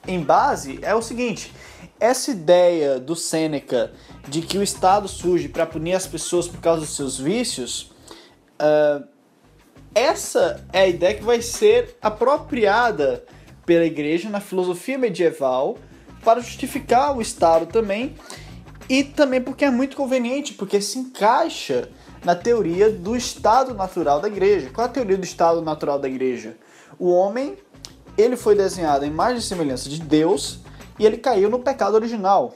em 0.06 0.20
base, 0.20 0.78
é 0.82 0.94
o 0.94 1.02
seguinte: 1.02 1.54
essa 2.04 2.32
ideia 2.32 3.00
do 3.00 3.16
Sêneca 3.16 3.94
de 4.28 4.42
que 4.42 4.58
o 4.58 4.64
Estado 4.64 5.08
surge 5.08 5.48
para 5.48 5.66
punir 5.66 5.94
as 5.94 6.06
pessoas 6.06 6.50
por 6.50 6.60
causa 6.60 6.82
dos 6.82 6.94
seus 6.98 7.18
vícios, 7.18 7.94
uh, 8.62 9.08
essa 9.96 10.62
é 10.74 10.82
a 10.82 10.88
ideia 10.88 11.16
que 11.16 11.24
vai 11.24 11.42
ser 11.42 11.96
apropriada 12.02 13.24
pela 13.66 13.86
igreja 13.86 14.30
na 14.30 14.42
filosofia 14.42 14.98
medieval 14.98 15.78
para 16.26 16.42
justificar 16.42 17.16
o 17.16 17.22
Estado 17.22 17.68
também 17.68 18.16
e 18.90 19.06
também 19.06 19.42
porque 19.42 19.64
é 19.64 19.72
muito 19.72 19.96
conveniente, 19.96 20.56
porque 20.56 20.82
se 20.82 21.00
encaixa 21.00 21.88
na 22.22 22.36
teoria 22.36 22.90
do 22.90 23.16
estado 23.16 23.74
natural 23.74 24.20
da 24.20 24.28
igreja. 24.28 24.70
Qual 24.74 24.86
é 24.86 24.90
a 24.90 24.94
teoria 24.94 25.18
do 25.18 25.24
estado 25.24 25.62
natural 25.62 26.00
da 26.00 26.10
igreja? 26.10 26.58
O 27.00 27.10
homem, 27.10 27.58
ele 28.18 28.36
foi 28.36 28.56
desenhado 28.56 29.06
em 29.06 29.08
imagem 29.08 29.38
e 29.38 29.42
semelhança 29.42 29.88
de 29.88 30.02
Deus 30.02 30.63
e 30.98 31.06
ele 31.06 31.18
caiu 31.18 31.50
no 31.50 31.60
pecado 31.60 31.96
original. 31.96 32.56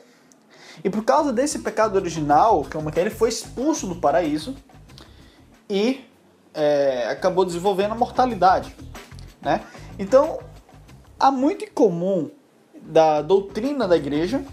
E 0.83 0.89
por 0.89 1.03
causa 1.03 1.33
desse 1.33 1.59
pecado 1.59 1.95
original, 1.95 2.65
como 2.71 2.91
que 2.91 2.99
ele 2.99 3.09
foi 3.09 3.29
expulso 3.29 3.87
do 3.87 3.95
paraíso 3.95 4.55
e 5.69 6.05
é, 6.53 7.07
acabou 7.09 7.45
desenvolvendo 7.45 7.91
a 7.91 7.95
mortalidade, 7.95 8.75
né? 9.41 9.63
Então, 9.99 10.39
há 11.19 11.31
muito 11.31 11.65
em 11.65 11.69
comum 11.69 12.29
da 12.81 13.21
doutrina 13.21 13.87
da 13.87 13.97
igreja 13.97 14.43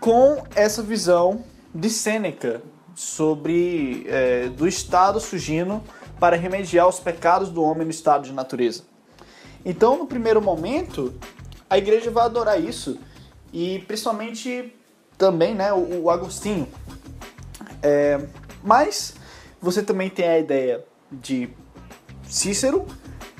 com 0.00 0.44
essa 0.54 0.82
visão 0.82 1.44
de 1.74 1.88
Sêneca 1.88 2.62
sobre 2.94 4.06
é, 4.08 4.48
do 4.48 4.66
Estado 4.66 5.20
surgindo 5.20 5.82
para 6.18 6.36
remediar 6.36 6.88
os 6.88 6.98
pecados 6.98 7.50
do 7.50 7.62
homem 7.62 7.84
no 7.84 7.90
estado 7.90 8.24
de 8.24 8.32
natureza. 8.32 8.84
Então, 9.64 9.98
no 9.98 10.06
primeiro 10.06 10.40
momento, 10.40 11.14
a 11.68 11.78
igreja 11.78 12.10
vai 12.10 12.24
adorar 12.24 12.60
isso 12.60 12.98
e 13.52 13.80
principalmente 13.86 14.74
também, 15.16 15.54
né, 15.54 15.72
o, 15.72 16.02
o 16.02 16.10
Agostinho. 16.10 16.68
É, 17.82 18.20
mas 18.62 19.14
você 19.60 19.82
também 19.82 20.10
tem 20.10 20.28
a 20.28 20.38
ideia 20.38 20.84
de 21.10 21.48
Cícero, 22.24 22.86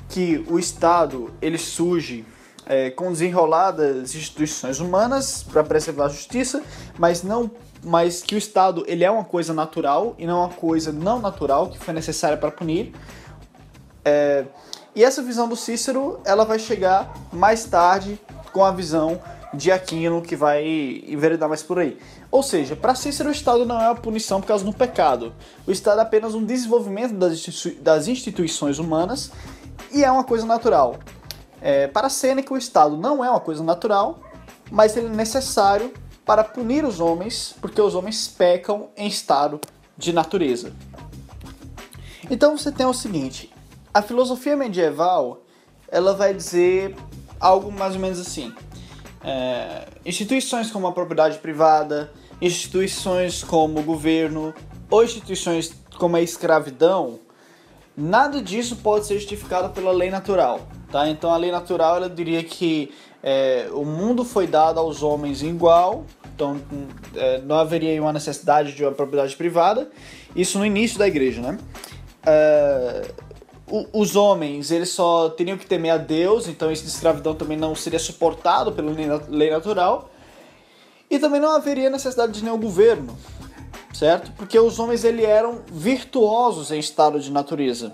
que 0.09 0.43
o 0.49 0.57
Estado 0.57 1.33
ele 1.41 1.57
surge 1.57 2.25
é, 2.65 2.89
com 2.89 3.11
desenroladas 3.11 4.15
instituições 4.15 4.79
humanas 4.79 5.43
para 5.43 5.63
preservar 5.63 6.05
a 6.05 6.09
justiça, 6.09 6.63
mas 6.97 7.23
não 7.23 7.49
mas 7.83 8.21
que 8.21 8.33
o 8.33 8.37
Estado 8.37 8.83
ele 8.87 9.03
é 9.03 9.11
uma 9.11 9.23
coisa 9.23 9.53
natural 9.53 10.15
e 10.17 10.25
não 10.25 10.39
uma 10.39 10.49
coisa 10.49 10.91
não 10.91 11.19
natural 11.19 11.69
que 11.69 11.77
foi 11.77 11.93
necessária 11.93 12.35
para 12.35 12.49
punir. 12.49 12.93
É, 14.03 14.45
e 14.97 15.03
essa 15.03 15.21
visão 15.21 15.47
do 15.47 15.55
Cícero 15.55 16.19
ela 16.25 16.43
vai 16.43 16.57
chegar 16.57 17.13
mais 17.31 17.65
tarde 17.65 18.19
com 18.51 18.65
a 18.65 18.71
visão 18.71 19.21
de 19.53 19.71
Aquino 19.71 20.23
que 20.23 20.35
vai 20.35 20.65
enveredar 21.07 21.47
mais 21.47 21.61
por 21.61 21.77
aí. 21.77 21.99
Ou 22.31 22.41
seja, 22.41 22.75
para 22.75 22.95
Cícero 22.95 23.29
o 23.29 23.31
Estado 23.31 23.63
não 23.63 23.79
é 23.79 23.87
uma 23.89 23.95
punição 23.95 24.41
por 24.41 24.47
causa 24.47 24.65
do 24.65 24.73
pecado. 24.73 25.35
O 25.67 25.71
Estado 25.71 25.99
é 25.99 26.01
apenas 26.01 26.33
um 26.33 26.43
desenvolvimento 26.43 27.13
das, 27.13 28.07
instituições 28.07 28.79
humanas 28.79 29.31
e 29.93 30.03
é 30.03 30.11
uma 30.11 30.23
coisa 30.23 30.47
natural. 30.47 30.97
É, 31.61 31.85
para 31.85 32.09
Sêneca 32.09 32.51
o 32.51 32.57
Estado 32.57 32.97
não 32.97 33.23
é 33.23 33.29
uma 33.29 33.39
coisa 33.39 33.63
natural, 33.63 34.19
mas 34.71 34.97
ele 34.97 35.05
é 35.05 35.11
necessário 35.11 35.93
para 36.25 36.43
punir 36.43 36.83
os 36.83 36.99
homens, 36.99 37.55
porque 37.61 37.79
os 37.79 37.93
homens 37.93 38.27
pecam 38.27 38.89
em 38.97 39.07
estado 39.07 39.61
de 39.95 40.11
natureza. 40.11 40.73
Então 42.31 42.57
você 42.57 42.71
tem 42.71 42.87
o 42.87 42.93
seguinte: 42.95 43.53
a 43.97 44.01
filosofia 44.03 44.55
medieval 44.55 45.41
ela 45.87 46.13
vai 46.13 46.31
dizer 46.31 46.95
algo 47.39 47.71
mais 47.71 47.95
ou 47.95 47.99
menos 47.99 48.19
assim. 48.19 48.53
É, 49.23 49.87
instituições 50.05 50.69
como 50.69 50.85
a 50.85 50.91
propriedade 50.91 51.39
privada, 51.39 52.11
instituições 52.39 53.43
como 53.43 53.79
o 53.79 53.83
governo 53.83 54.53
ou 54.87 55.03
instituições 55.03 55.73
como 55.97 56.15
a 56.15 56.21
escravidão, 56.21 57.19
nada 57.97 58.39
disso 58.39 58.75
pode 58.75 59.07
ser 59.07 59.15
justificado 59.15 59.69
pela 59.71 59.91
lei 59.91 60.11
natural. 60.11 60.61
Tá? 60.91 61.09
Então 61.09 61.31
a 61.31 61.37
lei 61.37 61.51
natural 61.51 61.95
ela 61.95 62.09
diria 62.09 62.43
que 62.43 62.93
é, 63.23 63.67
o 63.71 63.83
mundo 63.83 64.23
foi 64.23 64.45
dado 64.45 64.79
aos 64.79 65.01
homens 65.01 65.41
igual, 65.41 66.05
então 66.35 66.61
é, 67.15 67.39
não 67.39 67.57
haveria 67.57 67.99
uma 67.99 68.13
necessidade 68.13 68.73
de 68.73 68.83
uma 68.83 68.91
propriedade 68.91 69.35
privada. 69.35 69.89
Isso 70.35 70.59
no 70.59 70.65
início 70.67 70.99
da 70.99 71.07
igreja, 71.07 71.41
né? 71.41 71.57
Os 73.91 74.15
homens 74.15 74.71
eles 74.71 74.89
só 74.89 75.29
teriam 75.29 75.57
que 75.57 75.65
temer 75.65 75.91
a 75.91 75.97
Deus, 75.97 76.47
então 76.47 76.71
esse 76.71 76.83
de 76.83 76.89
escravidão 76.89 77.35
também 77.35 77.57
não 77.57 77.75
seria 77.75 77.99
suportado 77.99 78.71
pela 78.71 78.91
lei 79.27 79.49
natural. 79.49 80.09
E 81.09 81.19
também 81.19 81.41
não 81.41 81.55
haveria 81.55 81.89
necessidade 81.89 82.31
de 82.31 82.43
nenhum 82.43 82.59
governo, 82.59 83.17
certo? 83.93 84.31
Porque 84.33 84.57
os 84.57 84.79
homens 84.79 85.03
ele 85.03 85.25
eram 85.25 85.63
virtuosos 85.69 86.71
em 86.71 86.79
estado 86.79 87.19
de 87.19 87.31
natureza. 87.31 87.93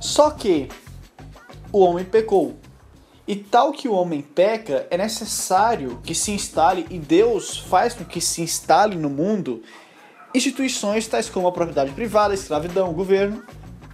Só 0.00 0.30
que 0.30 0.68
o 1.72 1.80
homem 1.80 2.04
pecou. 2.04 2.56
E 3.26 3.36
tal 3.36 3.72
que 3.72 3.88
o 3.88 3.94
homem 3.94 4.20
peca, 4.20 4.86
é 4.90 4.98
necessário 4.98 5.98
que 6.04 6.14
se 6.14 6.30
instale, 6.30 6.86
e 6.90 6.98
Deus 6.98 7.58
faz 7.58 7.94
com 7.94 8.04
que 8.04 8.20
se 8.20 8.42
instale 8.42 8.96
no 8.96 9.08
mundo 9.08 9.62
instituições 10.34 11.06
tais 11.06 11.30
como 11.30 11.48
a 11.48 11.52
propriedade 11.52 11.92
privada, 11.92 12.32
a 12.32 12.34
escravidão, 12.34 12.90
o 12.90 12.94
governo, 12.94 13.42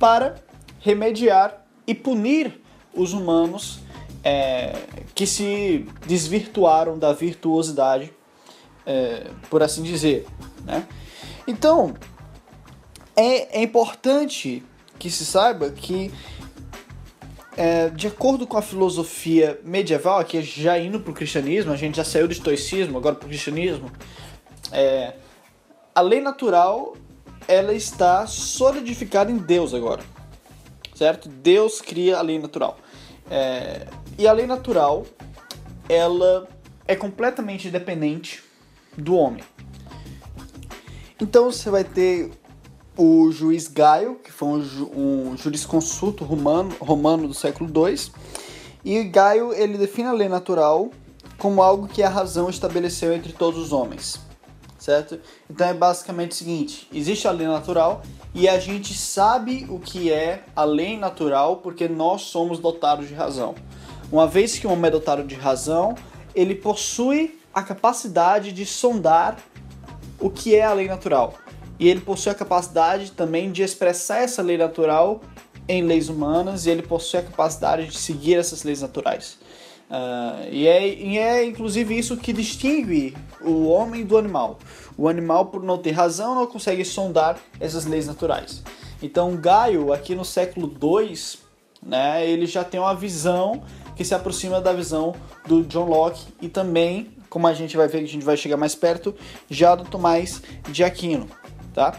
para 0.00 0.34
remediar 0.80 1.64
e 1.86 1.94
punir 1.94 2.60
os 2.94 3.12
humanos 3.12 3.80
é, 4.24 4.74
que 5.14 5.26
se 5.26 5.86
desvirtuaram 6.06 6.98
da 6.98 7.12
virtuosidade, 7.12 8.12
é, 8.84 9.30
por 9.48 9.62
assim 9.62 9.82
dizer. 9.82 10.26
Né? 10.64 10.86
Então, 11.46 11.94
é, 13.16 13.60
é 13.60 13.62
importante 13.62 14.62
que 14.98 15.10
se 15.10 15.24
saiba 15.24 15.70
que, 15.70 16.12
é, 17.56 17.88
de 17.88 18.06
acordo 18.06 18.46
com 18.46 18.56
a 18.56 18.62
filosofia 18.62 19.58
medieval, 19.64 20.18
aqui 20.18 20.42
já 20.42 20.78
indo 20.78 21.00
para 21.00 21.10
o 21.10 21.14
cristianismo, 21.14 21.72
a 21.72 21.76
gente 21.76 21.96
já 21.96 22.04
saiu 22.04 22.26
do 22.26 22.32
estoicismo, 22.32 22.98
agora 22.98 23.14
para 23.14 23.26
o 23.26 23.28
cristianismo, 23.28 23.90
é, 24.72 25.14
a 25.94 26.00
lei 26.00 26.20
natural 26.20 26.94
ela 27.48 27.72
está 27.72 28.26
solidificada 28.26 29.32
em 29.32 29.38
Deus 29.38 29.74
agora, 29.74 30.02
certo? 31.00 31.30
Deus 31.30 31.80
cria 31.80 32.18
a 32.18 32.20
lei 32.20 32.38
natural. 32.38 32.76
É, 33.30 33.86
e 34.18 34.28
a 34.28 34.32
lei 34.34 34.46
natural, 34.46 35.06
ela 35.88 36.46
é 36.86 36.94
completamente 36.94 37.68
independente 37.68 38.44
do 38.98 39.14
homem. 39.14 39.42
Então 41.18 41.50
você 41.50 41.70
vai 41.70 41.84
ter 41.84 42.30
o 42.98 43.32
juiz 43.32 43.66
Gaio, 43.66 44.16
que 44.16 44.30
foi 44.30 44.48
um, 44.48 44.62
ju 44.62 44.90
um 44.94 45.36
jurisconsulto 45.38 46.22
romano, 46.22 46.76
romano 46.78 47.26
do 47.26 47.32
século 47.32 47.70
II, 47.74 48.12
e 48.84 49.02
Gaio 49.04 49.54
ele 49.54 49.78
define 49.78 50.08
a 50.08 50.12
lei 50.12 50.28
natural 50.28 50.90
como 51.38 51.62
algo 51.62 51.88
que 51.88 52.02
a 52.02 52.10
razão 52.10 52.50
estabeleceu 52.50 53.14
entre 53.14 53.32
todos 53.32 53.58
os 53.58 53.72
homens, 53.72 54.20
certo? 54.90 55.20
Então 55.48 55.68
é 55.68 55.74
basicamente 55.74 56.32
o 56.32 56.34
seguinte: 56.34 56.88
existe 56.92 57.28
a 57.28 57.30
lei 57.30 57.46
natural 57.46 58.02
e 58.34 58.48
a 58.48 58.58
gente 58.58 58.92
sabe 58.92 59.66
o 59.68 59.78
que 59.78 60.12
é 60.12 60.42
a 60.54 60.64
lei 60.64 60.98
natural 60.98 61.58
porque 61.58 61.88
nós 61.88 62.22
somos 62.22 62.58
dotados 62.58 63.06
de 63.08 63.14
razão. 63.14 63.54
Uma 64.10 64.26
vez 64.26 64.58
que 64.58 64.66
o 64.66 64.70
homem 64.70 64.88
é 64.88 64.90
dotado 64.90 65.22
de 65.22 65.36
razão, 65.36 65.94
ele 66.34 66.56
possui 66.56 67.38
a 67.54 67.62
capacidade 67.62 68.50
de 68.52 68.66
sondar 68.66 69.36
o 70.18 70.28
que 70.28 70.56
é 70.56 70.64
a 70.64 70.72
lei 70.72 70.88
natural. 70.88 71.34
E 71.78 71.88
ele 71.88 72.00
possui 72.00 72.32
a 72.32 72.34
capacidade 72.34 73.12
também 73.12 73.50
de 73.52 73.62
expressar 73.62 74.18
essa 74.18 74.42
lei 74.42 74.58
natural 74.58 75.20
em 75.68 75.82
leis 75.82 76.08
humanas 76.08 76.66
e 76.66 76.70
ele 76.70 76.82
possui 76.82 77.20
a 77.20 77.22
capacidade 77.22 77.86
de 77.86 77.96
seguir 77.96 78.34
essas 78.34 78.64
leis 78.64 78.82
naturais. 78.82 79.38
Uh, 79.90 80.48
e, 80.52 80.68
é, 80.68 80.88
e 80.88 81.18
é 81.18 81.44
inclusive 81.44 81.98
isso 81.98 82.16
que 82.16 82.32
distingue 82.32 83.16
o 83.40 83.66
homem 83.66 84.04
do 84.04 84.16
animal. 84.16 84.58
O 84.96 85.08
animal, 85.08 85.46
por 85.46 85.62
não 85.62 85.78
ter 85.78 85.90
razão, 85.90 86.34
não 86.34 86.46
consegue 86.46 86.84
sondar 86.84 87.38
essas 87.58 87.86
leis 87.86 88.06
naturais. 88.06 88.62
Então, 89.02 89.36
Gaio, 89.36 89.92
aqui 89.92 90.14
no 90.14 90.24
século 90.24 90.72
II, 90.80 91.14
né, 91.82 92.26
ele 92.28 92.46
já 92.46 92.62
tem 92.62 92.78
uma 92.78 92.94
visão 92.94 93.64
que 93.96 94.04
se 94.04 94.14
aproxima 94.14 94.60
da 94.60 94.72
visão 94.72 95.14
do 95.46 95.64
John 95.64 95.86
Locke 95.86 96.26
e 96.40 96.48
também 96.48 97.10
como 97.30 97.46
a 97.46 97.54
gente 97.54 97.76
vai 97.76 97.86
ver 97.86 97.98
a 97.98 98.06
gente 98.06 98.24
vai 98.24 98.36
chegar 98.36 98.56
mais 98.56 98.74
perto, 98.74 99.14
já 99.48 99.76
do 99.76 99.84
Tomás 99.84 100.42
de 100.68 100.82
Aquino, 100.82 101.28
tá? 101.72 101.98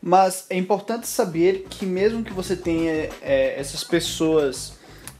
Mas 0.00 0.46
é 0.48 0.56
importante 0.56 1.06
saber 1.06 1.66
que 1.68 1.84
mesmo 1.84 2.24
que 2.24 2.32
você 2.32 2.56
tenha 2.56 3.10
é, 3.20 3.60
essas 3.60 3.84
pessoas 3.84 4.72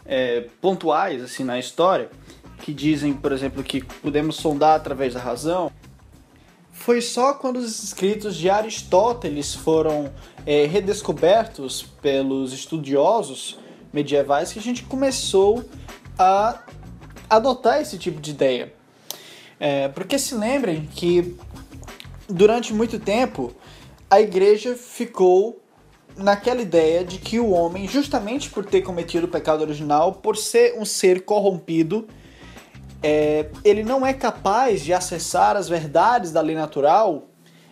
é, 0.06 0.46
pontuais 0.60 1.22
assim 1.22 1.44
na 1.44 1.58
história, 1.58 2.10
que 2.60 2.72
dizem, 2.72 3.12
por 3.12 3.32
exemplo, 3.32 3.62
que 3.62 3.84
podemos 3.84 4.36
sondar 4.36 4.76
através 4.76 5.14
da 5.14 5.20
razão, 5.20 5.70
foi 6.72 7.00
só 7.00 7.34
quando 7.34 7.56
os 7.56 7.82
escritos 7.82 8.36
de 8.36 8.48
Aristóteles 8.48 9.54
foram 9.54 10.12
é, 10.46 10.66
redescobertos 10.66 11.82
pelos 11.82 12.52
estudiosos 12.52 13.58
medievais 13.92 14.52
que 14.52 14.58
a 14.58 14.62
gente 14.62 14.84
começou 14.84 15.64
a 16.18 16.62
adotar 17.28 17.80
esse 17.80 17.98
tipo 17.98 18.20
de 18.20 18.30
ideia. 18.30 18.72
É, 19.58 19.88
porque 19.88 20.18
se 20.18 20.34
lembrem 20.34 20.86
que 20.94 21.36
durante 22.28 22.72
muito 22.72 22.98
tempo 22.98 23.54
a 24.10 24.20
igreja 24.20 24.74
ficou 24.74 25.60
naquela 26.16 26.62
ideia 26.62 27.04
de 27.04 27.18
que 27.18 27.38
o 27.38 27.50
homem, 27.50 27.86
justamente 27.86 28.50
por 28.50 28.64
ter 28.64 28.82
cometido 28.82 29.26
o 29.26 29.30
pecado 29.30 29.60
original, 29.60 30.12
por 30.12 30.36
ser 30.36 30.78
um 30.78 30.84
ser 30.84 31.24
corrompido, 31.24 32.06
é, 33.02 33.50
ele 33.62 33.84
não 33.84 34.06
é 34.06 34.12
capaz 34.12 34.82
de 34.82 34.92
acessar 34.92 35.56
as 35.56 35.68
verdades 35.68 36.32
da 36.32 36.40
lei 36.40 36.56
natural 36.56 37.28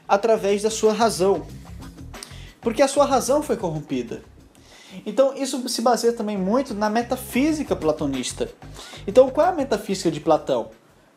através 0.06 0.62
da 0.62 0.70
sua 0.70 0.92
razão. 0.92 1.46
Porque 2.60 2.82
a 2.82 2.88
sua 2.88 3.04
razão 3.04 3.42
foi 3.42 3.56
corrompida. 3.56 4.22
Então 5.04 5.34
isso 5.34 5.68
se 5.68 5.82
baseia 5.82 6.12
também 6.12 6.38
muito 6.38 6.72
na 6.74 6.88
metafísica 6.88 7.74
platonista. 7.74 8.48
Então 9.06 9.28
qual 9.30 9.48
é 9.48 9.50
a 9.50 9.54
metafísica 9.54 10.10
de 10.10 10.20
Platão? 10.20 10.70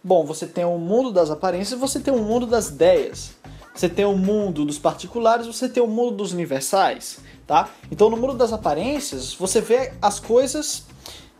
Bom, 0.03 0.25
você 0.25 0.47
tem 0.47 0.65
o 0.65 0.77
mundo 0.77 1.11
das 1.11 1.29
aparências, 1.29 1.79
você 1.79 1.99
tem 1.99 2.13
o 2.13 2.23
mundo 2.23 2.47
das 2.47 2.69
ideias. 2.69 3.35
Você 3.77 3.87
tem 3.87 4.05
o 4.05 4.17
mundo 4.17 4.65
dos 4.65 4.79
particulares, 4.79 5.45
você 5.45 5.69
tem 5.69 5.83
o 5.83 5.87
mundo 5.87 6.17
dos 6.17 6.33
universais, 6.33 7.19
tá? 7.45 7.69
Então 7.91 8.09
no 8.09 8.17
mundo 8.17 8.33
das 8.33 8.51
aparências, 8.51 9.35
você 9.35 9.61
vê 9.61 9.93
as 10.01 10.19
coisas 10.19 10.83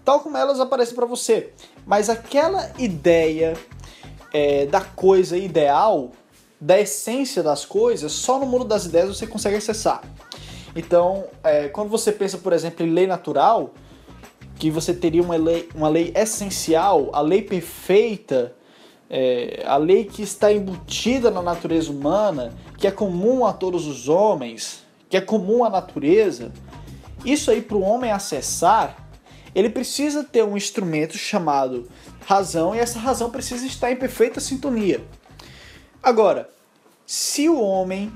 tal 0.05 0.19
como 0.19 0.37
elas 0.37 0.59
aparecem 0.59 0.93
para 0.93 1.07
você. 1.07 1.51
Mas 1.85 2.11
aquela 2.11 2.71
ideia 2.77 3.57
é, 4.31 4.67
da 4.67 4.81
coisa 4.81 5.35
ideal, 5.35 6.11
da 6.61 6.79
essência 6.79 7.41
das 7.41 7.65
coisas, 7.65 8.11
só 8.11 8.39
no 8.39 8.45
mundo 8.45 8.65
das 8.65 8.85
ideias 8.85 9.17
você 9.17 9.25
consegue 9.25 9.55
acessar. 9.57 10.03
Então, 10.75 11.25
é, 11.43 11.69
quando 11.69 11.89
você 11.89 12.11
pensa, 12.11 12.37
por 12.37 12.53
exemplo, 12.53 12.85
em 12.85 12.93
lei 12.93 13.07
natural, 13.07 13.73
que 14.59 14.69
você 14.69 14.93
teria 14.93 15.23
uma 15.23 15.35
lei, 15.35 15.67
uma 15.73 15.89
lei 15.89 16.13
essencial, 16.15 17.09
a 17.13 17.19
lei 17.19 17.41
perfeita, 17.41 18.55
é, 19.09 19.63
a 19.65 19.77
lei 19.77 20.05
que 20.05 20.21
está 20.21 20.51
embutida 20.51 21.31
na 21.31 21.41
natureza 21.41 21.91
humana, 21.91 22.53
que 22.77 22.87
é 22.87 22.91
comum 22.91 23.45
a 23.45 23.53
todos 23.53 23.87
os 23.87 24.09
homens, 24.09 24.85
que 25.09 25.15
é 25.15 25.21
comum 25.21 25.63
à 25.63 25.69
natureza, 25.69 26.51
isso 27.25 27.49
aí 27.49 27.61
para 27.61 27.77
o 27.77 27.81
homem 27.81 28.11
acessar, 28.11 29.07
ele 29.55 29.69
precisa 29.69 30.23
ter 30.23 30.43
um 30.43 30.55
instrumento 30.55 31.17
chamado 31.17 31.89
razão 32.25 32.75
e 32.75 32.79
essa 32.79 32.99
razão 32.99 33.29
precisa 33.29 33.65
estar 33.65 33.91
em 33.91 33.95
perfeita 33.95 34.39
sintonia. 34.39 35.03
Agora, 36.03 36.49
se 37.05 37.47
o 37.49 37.59
homem 37.59 38.11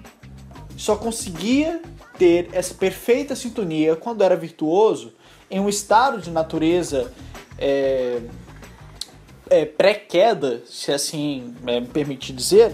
só 0.77 0.95
conseguia 0.95 1.81
ter 2.17 2.49
essa 2.51 2.73
perfeita 2.73 3.35
sintonia 3.35 3.95
quando 3.95 4.21
era 4.21 4.35
virtuoso, 4.35 5.13
em 5.49 5.59
um 5.59 5.67
estado 5.67 6.19
de 6.19 6.29
natureza 6.29 7.11
é, 7.57 8.21
é, 9.51 9.65
pré-queda, 9.65 10.63
se 10.65 10.93
assim 10.93 11.53
é, 11.67 11.81
me 11.81 11.87
permite 11.87 12.31
dizer. 12.31 12.71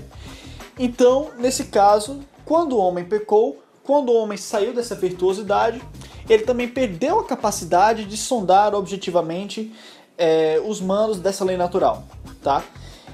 Então, 0.78 1.32
nesse 1.40 1.66
caso, 1.66 2.22
quando 2.46 2.74
o 2.74 2.78
homem 2.78 3.04
pecou, 3.04 3.62
quando 3.84 4.10
o 4.10 4.16
homem 4.16 4.38
saiu 4.38 4.74
dessa 4.74 4.94
virtuosidade, 4.94 5.82
ele 6.30 6.44
também 6.44 6.68
perdeu 6.68 7.20
a 7.20 7.24
capacidade 7.24 8.06
de 8.06 8.16
sondar 8.16 8.76
objetivamente 8.76 9.74
é, 10.18 10.62
os 10.64 10.80
manos 10.80 11.20
dessa 11.20 11.44
lei 11.44 11.58
natural, 11.58 12.04
tá? 12.44 12.64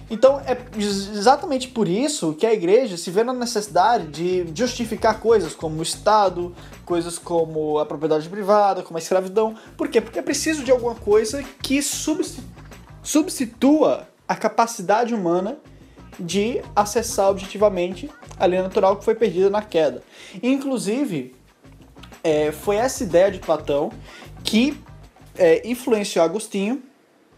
Então 0.10 0.42
é 0.42 0.58
exatamente 0.78 1.70
por 1.70 1.88
isso 1.88 2.34
que 2.34 2.46
a 2.46 2.54
igreja 2.54 2.98
se 2.98 3.10
vê 3.10 3.24
na 3.24 3.34
necessidade 3.34 4.08
de 4.08 4.46
justificar 4.54 5.20
coisas 5.20 5.56
como 5.56 5.80
o 5.80 5.84
Estado, 5.84 6.54
coisas 6.86 7.18
como 7.18 7.80
a 7.80 7.86
propriedade 7.86 8.28
privada, 8.28 8.84
como 8.84 8.98
a 8.98 9.02
escravidão. 9.02 9.56
Por 9.78 9.88
quê? 9.88 10.02
Porque 10.02 10.20
é 10.20 10.22
preciso 10.22 10.64
de 10.64 10.72
alguma 10.72 10.96
coisa 10.96 11.42
que 11.62 11.82
substitua 11.82 12.63
a 14.28 14.36
capacidade 14.36 15.14
humana 15.14 15.58
de 16.20 16.62
acessar 16.76 17.30
objetivamente 17.30 18.10
a 18.40 18.46
lei 18.46 18.62
natural 18.62 18.98
que 18.98 19.06
foi 19.06 19.16
perdida 19.16 19.50
na 19.50 19.62
queda. 19.62 20.04
Inclusive, 20.42 21.36
é, 22.24 22.52
foi 22.52 22.78
essa 22.78 23.04
ideia 23.04 23.32
de 23.32 23.40
Platão 23.40 23.92
que 24.44 24.78
é, 25.36 25.68
influenciou 25.68 26.24
Agostinho 26.24 26.82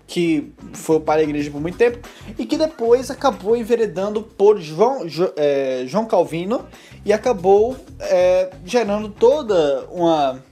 que 0.07 0.53
foi 0.73 0.99
para 0.99 1.21
a 1.21 1.23
igreja 1.23 1.49
por 1.49 1.59
muito 1.59 1.77
tempo, 1.77 2.07
e 2.37 2.45
que 2.45 2.57
depois 2.57 3.09
acabou 3.09 3.57
enveredando 3.57 4.21
por 4.21 4.59
João, 4.59 5.07
jo, 5.07 5.31
é, 5.35 5.83
João 5.87 6.05
Calvino 6.05 6.65
e 7.03 7.11
acabou 7.11 7.75
é, 7.99 8.51
gerando 8.63 9.09
toda 9.09 9.85
uma 9.91 10.43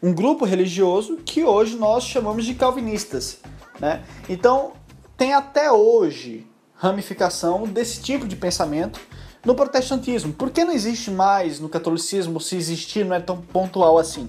um 0.00 0.12
grupo 0.12 0.44
religioso 0.44 1.18
que 1.24 1.42
hoje 1.42 1.76
nós 1.76 2.04
chamamos 2.04 2.44
de 2.44 2.54
calvinistas, 2.54 3.40
né? 3.78 4.02
Então 4.28 4.72
tem 5.16 5.34
até 5.34 5.70
hoje 5.70 6.46
ramificação 6.74 7.64
desse 7.64 8.00
tipo 8.00 8.26
de 8.26 8.36
pensamento 8.36 9.00
no 9.44 9.54
protestantismo. 9.54 10.32
Por 10.32 10.50
que 10.50 10.64
não 10.64 10.72
existe 10.72 11.10
mais 11.10 11.58
no 11.58 11.68
catolicismo? 11.68 12.40
Se 12.40 12.56
existir, 12.56 13.04
não 13.04 13.16
é 13.16 13.20
tão 13.20 13.40
pontual 13.40 13.98
assim. 13.98 14.28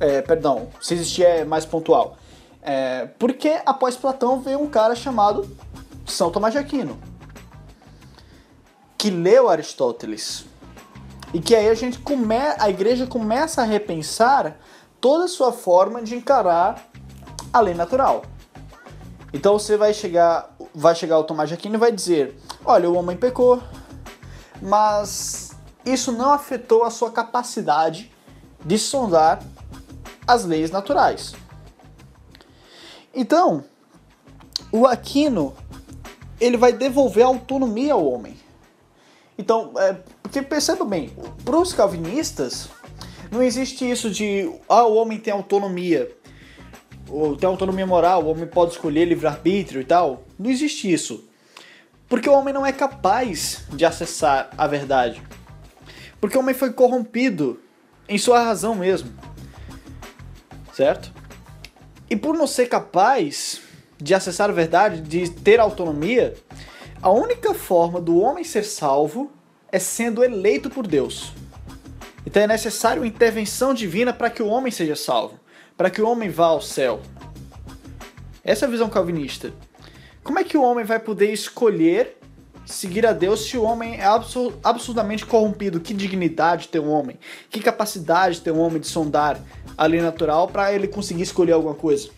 É, 0.00 0.22
perdão, 0.22 0.68
se 0.80 0.94
existir 0.94 1.24
é 1.24 1.44
mais 1.44 1.66
pontual. 1.66 2.16
É, 2.62 3.06
porque 3.18 3.60
após 3.66 3.96
Platão 3.96 4.40
veio 4.40 4.60
um 4.60 4.68
cara 4.68 4.94
chamado 4.94 5.48
São 6.06 6.30
Tomás 6.30 6.52
de 6.52 6.58
Aquino, 6.58 6.98
que 8.96 9.10
leu 9.10 9.48
Aristóteles. 9.48 10.46
E 11.34 11.40
que 11.40 11.54
aí 11.56 11.68
a 11.68 11.74
gente 11.74 11.98
come, 11.98 12.36
a 12.58 12.68
igreja 12.68 13.06
começa 13.06 13.62
a 13.62 13.64
repensar 13.64 14.58
toda 15.00 15.24
a 15.24 15.28
sua 15.28 15.50
forma 15.50 16.02
de 16.02 16.14
encarar 16.14 16.88
a 17.52 17.60
lei 17.60 17.74
natural. 17.74 18.22
Então 19.32 19.58
você 19.58 19.76
vai 19.76 19.94
chegar, 19.94 20.54
vai 20.74 20.94
chegar 20.94 21.18
o 21.18 21.24
Tomás 21.24 21.48
de 21.48 21.54
Aquino 21.54 21.76
e 21.76 21.78
vai 21.78 21.92
dizer: 21.92 22.36
"Olha, 22.64 22.90
o 22.90 22.94
homem 22.94 23.16
pecou, 23.16 23.62
mas 24.60 25.52
isso 25.84 26.12
não 26.12 26.32
afetou 26.32 26.84
a 26.84 26.90
sua 26.90 27.10
capacidade 27.10 28.12
de 28.64 28.78
sondar 28.78 29.42
as 30.26 30.44
leis 30.44 30.70
naturais. 30.70 31.34
Então, 33.14 33.64
o 34.70 34.86
Aquino 34.86 35.54
ele 36.40 36.56
vai 36.56 36.72
devolver 36.72 37.24
a 37.24 37.28
autonomia 37.28 37.92
ao 37.92 38.04
homem. 38.04 38.36
Então, 39.36 39.72
é, 39.76 39.96
porque 40.22 40.42
perceba 40.42 40.84
bem, 40.84 41.12
para 41.44 41.56
os 41.56 41.72
calvinistas 41.72 42.68
não 43.30 43.42
existe 43.42 43.88
isso 43.88 44.10
de 44.10 44.50
ah, 44.68 44.84
o 44.84 44.94
homem 44.94 45.18
tem 45.18 45.32
autonomia, 45.32 46.10
ou 47.08 47.36
tem 47.36 47.48
autonomia 47.48 47.86
moral, 47.86 48.24
o 48.24 48.28
homem 48.28 48.46
pode 48.46 48.72
escolher 48.72 49.04
livre-arbítrio 49.04 49.80
e 49.80 49.84
tal. 49.84 50.24
Não 50.38 50.50
existe 50.50 50.92
isso. 50.92 51.28
Porque 52.08 52.28
o 52.28 52.32
homem 52.32 52.52
não 52.52 52.64
é 52.64 52.72
capaz 52.72 53.64
de 53.70 53.84
acessar 53.84 54.50
a 54.56 54.66
verdade. 54.66 55.22
Porque 56.20 56.36
o 56.36 56.40
homem 56.40 56.54
foi 56.54 56.72
corrompido 56.72 57.60
em 58.08 58.18
sua 58.18 58.42
razão 58.42 58.74
mesmo. 58.74 59.12
Certo? 60.72 61.12
E 62.08 62.16
por 62.16 62.36
não 62.36 62.46
ser 62.46 62.66
capaz 62.66 63.62
de 63.98 64.14
acessar 64.14 64.50
a 64.50 64.52
verdade, 64.52 65.00
de 65.00 65.30
ter 65.30 65.60
autonomia, 65.60 66.34
a 67.00 67.10
única 67.10 67.54
forma 67.54 68.00
do 68.00 68.18
homem 68.18 68.44
ser 68.44 68.64
salvo 68.64 69.32
é 69.70 69.78
sendo 69.78 70.22
eleito 70.22 70.68
por 70.68 70.86
Deus. 70.86 71.32
Então 72.26 72.42
é 72.42 72.46
necessário 72.46 73.04
intervenção 73.04 73.72
divina 73.72 74.12
para 74.12 74.30
que 74.30 74.42
o 74.42 74.46
homem 74.46 74.70
seja 74.70 74.94
salvo, 74.94 75.40
para 75.82 75.90
que 75.90 76.00
o 76.00 76.08
homem 76.08 76.30
vá 76.30 76.46
ao 76.46 76.60
céu. 76.62 77.00
Essa 78.44 78.66
é 78.66 78.68
a 78.68 78.70
visão 78.70 78.88
calvinista. 78.88 79.52
Como 80.22 80.38
é 80.38 80.44
que 80.44 80.56
o 80.56 80.62
homem 80.62 80.84
vai 80.84 81.00
poder 81.00 81.32
escolher 81.32 82.18
seguir 82.64 83.04
a 83.04 83.12
Deus 83.12 83.46
se 83.46 83.58
o 83.58 83.64
homem 83.64 83.96
é 83.96 84.04
absurdamente 84.62 85.26
corrompido? 85.26 85.80
Que 85.80 85.92
dignidade 85.92 86.68
tem 86.68 86.80
um 86.80 86.88
homem? 86.88 87.18
Que 87.50 87.58
capacidade 87.58 88.42
tem 88.42 88.52
um 88.52 88.60
homem 88.60 88.80
de 88.80 88.86
sondar 88.86 89.40
a 89.76 89.84
lei 89.84 90.00
natural 90.00 90.46
para 90.46 90.72
ele 90.72 90.86
conseguir 90.86 91.22
escolher 91.22 91.50
alguma 91.50 91.74
coisa. 91.74 92.10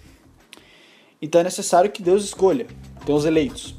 Então 1.22 1.40
é 1.40 1.44
necessário 1.44 1.90
que 1.90 2.02
Deus 2.02 2.22
escolha, 2.22 2.66
tem 3.06 3.14
os 3.14 3.24
eleitos. 3.24 3.74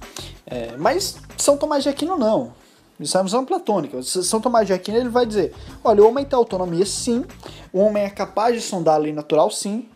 É, 0.48 0.76
mas 0.80 1.18
São 1.38 1.58
Tomás 1.58 1.84
de 1.84 1.90
Aquino 1.90 2.18
não. 2.18 2.56
Isso 3.00 3.18
é 3.18 3.20
uma 3.20 3.26
visão 3.26 3.46
platônica. 3.46 4.02
São 4.04 4.40
Tomás 4.40 4.68
de 4.68 4.74
Aquino 4.74 4.98
ele 4.98 5.10
vai 5.10 5.26
dizer: 5.26 5.54
olha, 5.84 6.04
o 6.04 6.08
homem 6.08 6.24
tem 6.24 6.38
autonomia 6.38 6.86
sim, 6.86 7.26
o 7.74 7.80
homem 7.80 8.04
é 8.04 8.10
capaz 8.10 8.56
de 8.56 8.62
sondar 8.62 8.96
a 8.96 8.98
lei 8.98 9.12
natural 9.12 9.52
sim, 9.52 9.90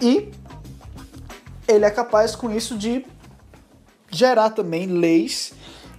e 0.00 0.30
ele 1.68 1.84
é 1.84 1.90
capaz 1.90 2.34
com 2.34 2.50
isso 2.50 2.76
de 2.76 3.04
gerar 4.10 4.50
também 4.50 4.86
leis 4.86 5.52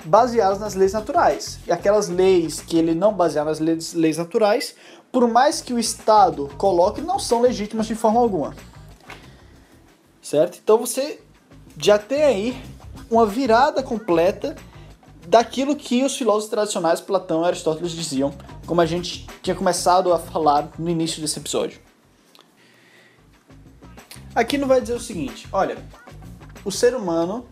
baseadas 0.04 0.60
nas 0.60 0.76
leis 0.76 0.94
naturais. 0.94 1.60
E 1.68 1.72
aquelas 1.72 2.08
leis 2.08 2.60
que 2.60 2.78
ele 2.78 2.94
não 2.94 3.14
basear 3.14 3.46
nas 3.46 3.60
leis, 3.60 3.94
leis 3.94 4.18
naturais, 4.18 4.76
por 5.12 5.28
mais 5.28 5.62
que 5.62 5.74
o 5.74 5.80
Estado 5.80 6.50
coloque, 6.58 7.02
não 7.02 7.20
são 7.20 7.42
legítimas 7.42 7.88
de 7.88 7.96
forma 7.96 8.20
alguma. 8.20 8.56
Certo? 10.22 10.60
Então 10.64 10.78
você 10.78 11.20
já 11.78 11.98
tem 11.98 12.24
aí 12.24 12.64
uma 13.10 13.26
virada 13.26 13.84
completa 13.84 14.56
daquilo 15.28 15.76
que 15.76 16.04
os 16.04 16.16
filósofos 16.18 16.50
tradicionais, 16.50 17.02
Platão 17.02 17.44
e 17.44 17.48
Aristóteles, 17.48 17.92
diziam, 17.92 18.34
como 18.66 18.82
a 18.82 18.86
gente 18.86 19.28
tinha 19.42 19.56
começado 19.56 20.14
a 20.14 20.20
falar 20.20 20.72
no 20.78 20.90
início 20.90 21.22
desse 21.22 21.40
episódio. 21.40 21.80
Aqui 24.34 24.58
não 24.58 24.68
vai 24.68 24.82
dizer 24.82 24.94
o 24.94 25.00
seguinte: 25.00 25.48
olha, 25.52 25.78
o 26.64 26.72
ser 26.72 26.96
humano 26.96 27.46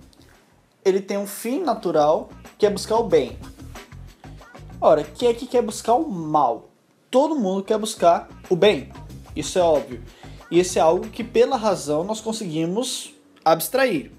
ele 0.84 1.02
tem 1.02 1.18
um 1.18 1.28
fim 1.28 1.62
natural 1.62 2.30
que 2.58 2.66
é 2.66 2.70
buscar 2.70 2.98
o 2.98 3.04
bem. 3.04 3.38
Ora, 4.82 5.04
quem 5.04 5.30
é 5.30 5.34
que 5.34 5.48
quer 5.48 5.62
buscar 5.62 5.94
o 5.94 6.10
mal? 6.10 6.74
todo 7.14 7.36
mundo 7.36 7.62
quer 7.62 7.78
buscar 7.78 8.28
o 8.50 8.56
bem. 8.56 8.90
Isso 9.36 9.60
é 9.60 9.62
óbvio. 9.62 10.02
E 10.50 10.60
esse 10.60 10.80
é 10.80 10.82
algo 10.82 11.10
que, 11.10 11.24
pela 11.24 11.56
razão, 11.56 12.04
nós 12.04 12.20
conseguimos 12.20 13.14
abstrair. 13.46 14.12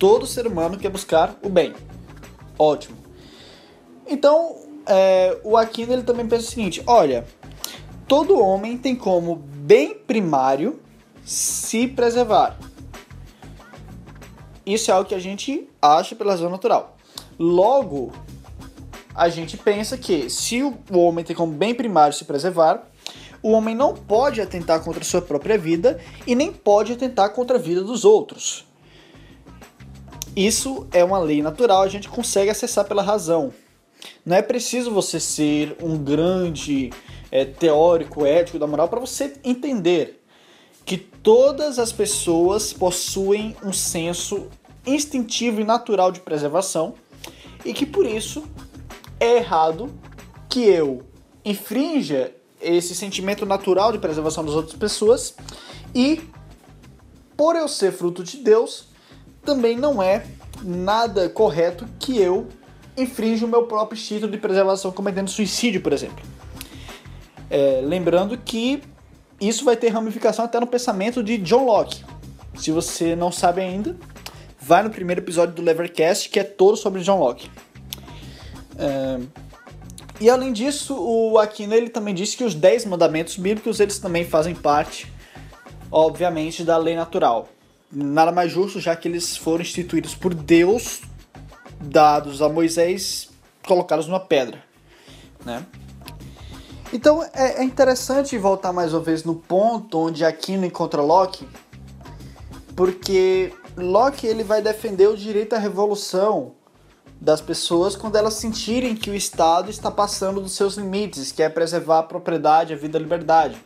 Todo 0.00 0.26
ser 0.26 0.44
humano 0.44 0.76
quer 0.76 0.90
buscar 0.90 1.38
o 1.44 1.48
bem. 1.48 1.72
Ótimo. 2.58 2.96
Então, 4.06 4.56
é, 4.86 5.38
o 5.42 5.56
Aquino 5.56 5.92
ele 5.92 6.02
também 6.02 6.26
pensa 6.26 6.46
o 6.46 6.50
seguinte: 6.50 6.82
olha, 6.86 7.26
todo 8.06 8.38
homem 8.38 8.76
tem 8.76 8.94
como 8.94 9.36
bem 9.36 9.94
primário 9.94 10.80
se 11.24 11.88
preservar. 11.88 12.58
Isso 14.66 14.90
é 14.90 14.94
algo 14.94 15.08
que 15.08 15.14
a 15.14 15.20
gente 15.20 15.68
acha 15.80 16.14
pela 16.14 16.32
razão 16.32 16.50
natural. 16.50 16.96
Logo, 17.38 18.12
a 19.14 19.28
gente 19.28 19.56
pensa 19.56 19.96
que 19.98 20.30
se 20.30 20.62
o 20.62 20.74
homem 20.92 21.24
tem 21.24 21.36
como 21.36 21.52
bem 21.52 21.74
primário 21.74 22.14
se 22.14 22.24
preservar, 22.24 22.86
o 23.42 23.50
homem 23.50 23.74
não 23.74 23.94
pode 23.94 24.40
atentar 24.40 24.82
contra 24.82 25.02
a 25.02 25.04
sua 25.04 25.20
própria 25.20 25.58
vida 25.58 26.00
e 26.26 26.34
nem 26.34 26.50
pode 26.50 26.92
atentar 26.92 27.30
contra 27.30 27.58
a 27.58 27.60
vida 27.60 27.82
dos 27.82 28.04
outros. 28.04 28.63
Isso 30.36 30.86
é 30.92 31.04
uma 31.04 31.18
lei 31.18 31.42
natural, 31.42 31.82
a 31.82 31.88
gente 31.88 32.08
consegue 32.08 32.50
acessar 32.50 32.84
pela 32.86 33.02
razão. 33.02 33.52
Não 34.24 34.36
é 34.36 34.42
preciso 34.42 34.90
você 34.90 35.20
ser 35.20 35.76
um 35.80 35.96
grande 35.96 36.90
é, 37.30 37.44
teórico 37.44 38.26
ético 38.26 38.58
da 38.58 38.66
moral 38.66 38.88
para 38.88 39.00
você 39.00 39.34
entender 39.44 40.22
que 40.84 40.98
todas 40.98 41.78
as 41.78 41.92
pessoas 41.92 42.72
possuem 42.72 43.56
um 43.62 43.72
senso 43.72 44.48
instintivo 44.86 45.60
e 45.60 45.64
natural 45.64 46.12
de 46.12 46.20
preservação 46.20 46.94
e 47.64 47.72
que 47.72 47.86
por 47.86 48.04
isso 48.04 48.44
é 49.18 49.36
errado 49.36 49.90
que 50.48 50.64
eu 50.64 51.02
infrinja 51.44 52.32
esse 52.60 52.94
sentimento 52.94 53.46
natural 53.46 53.92
de 53.92 53.98
preservação 53.98 54.44
das 54.44 54.54
outras 54.54 54.76
pessoas 54.76 55.34
e 55.94 56.20
por 57.36 57.56
eu 57.56 57.68
ser 57.68 57.92
fruto 57.92 58.22
de 58.22 58.38
Deus, 58.38 58.86
também 59.44 59.76
não 59.76 60.02
é 60.02 60.24
nada 60.62 61.28
correto 61.28 61.86
que 61.98 62.18
eu 62.18 62.48
infrinja 62.96 63.44
o 63.44 63.48
meu 63.48 63.64
próprio 63.64 63.96
instinto 63.96 64.28
de 64.28 64.38
preservação 64.38 64.92
cometendo 64.92 65.28
suicídio, 65.28 65.80
por 65.80 65.92
exemplo. 65.92 66.24
É, 67.50 67.80
lembrando 67.82 68.38
que 68.38 68.82
isso 69.40 69.64
vai 69.64 69.76
ter 69.76 69.88
ramificação 69.88 70.44
até 70.44 70.58
no 70.58 70.66
pensamento 70.66 71.22
de 71.22 71.38
John 71.38 71.64
Locke. 71.64 72.04
Se 72.56 72.70
você 72.70 73.16
não 73.16 73.32
sabe 73.32 73.60
ainda, 73.60 73.96
vai 74.60 74.82
no 74.82 74.90
primeiro 74.90 75.20
episódio 75.20 75.54
do 75.54 75.62
Levercast, 75.62 76.28
que 76.28 76.38
é 76.38 76.44
todo 76.44 76.76
sobre 76.76 77.02
John 77.02 77.18
Locke. 77.18 77.50
É... 78.78 79.20
E 80.20 80.30
além 80.30 80.52
disso, 80.52 80.96
o 80.96 81.38
Aquino 81.38 81.74
ele 81.74 81.90
também 81.90 82.14
disse 82.14 82.36
que 82.36 82.44
os 82.44 82.54
10 82.54 82.86
mandamentos 82.86 83.36
bíblicos 83.36 83.80
eles 83.80 83.98
também 83.98 84.24
fazem 84.24 84.54
parte, 84.54 85.12
obviamente, 85.90 86.62
da 86.62 86.76
lei 86.76 86.94
natural. 86.94 87.48
Nada 87.94 88.32
mais 88.32 88.50
justo, 88.50 88.80
já 88.80 88.96
que 88.96 89.06
eles 89.06 89.36
foram 89.36 89.62
instituídos 89.62 90.14
por 90.14 90.34
Deus 90.34 91.02
dados 91.80 92.42
a 92.42 92.48
Moisés 92.48 93.30
colocados 93.66 94.06
numa 94.06 94.20
pedra, 94.20 94.62
né? 95.44 95.64
Então 96.92 97.22
é, 97.32 97.60
é 97.60 97.64
interessante 97.64 98.36
voltar 98.36 98.72
mais 98.72 98.92
uma 98.92 99.00
vez 99.00 99.24
no 99.24 99.34
ponto 99.34 99.98
onde 99.98 100.24
Aquino 100.24 100.64
encontra 100.64 101.02
Locke, 101.02 101.46
porque 102.74 103.52
Locke 103.76 104.26
ele 104.26 104.44
vai 104.44 104.60
defender 104.60 105.08
o 105.08 105.16
direito 105.16 105.54
à 105.54 105.58
revolução 105.58 106.52
das 107.20 107.40
pessoas 107.40 107.96
quando 107.96 108.16
elas 108.16 108.34
sentirem 108.34 108.94
que 108.94 109.10
o 109.10 109.14
Estado 109.14 109.70
está 109.70 109.90
passando 109.90 110.40
dos 110.40 110.52
seus 110.52 110.76
limites, 110.76 111.32
que 111.32 111.42
é 111.42 111.48
preservar 111.48 112.00
a 112.00 112.02
propriedade, 112.02 112.72
a 112.72 112.76
vida, 112.76 112.98
a 112.98 113.00
liberdade. 113.00 113.56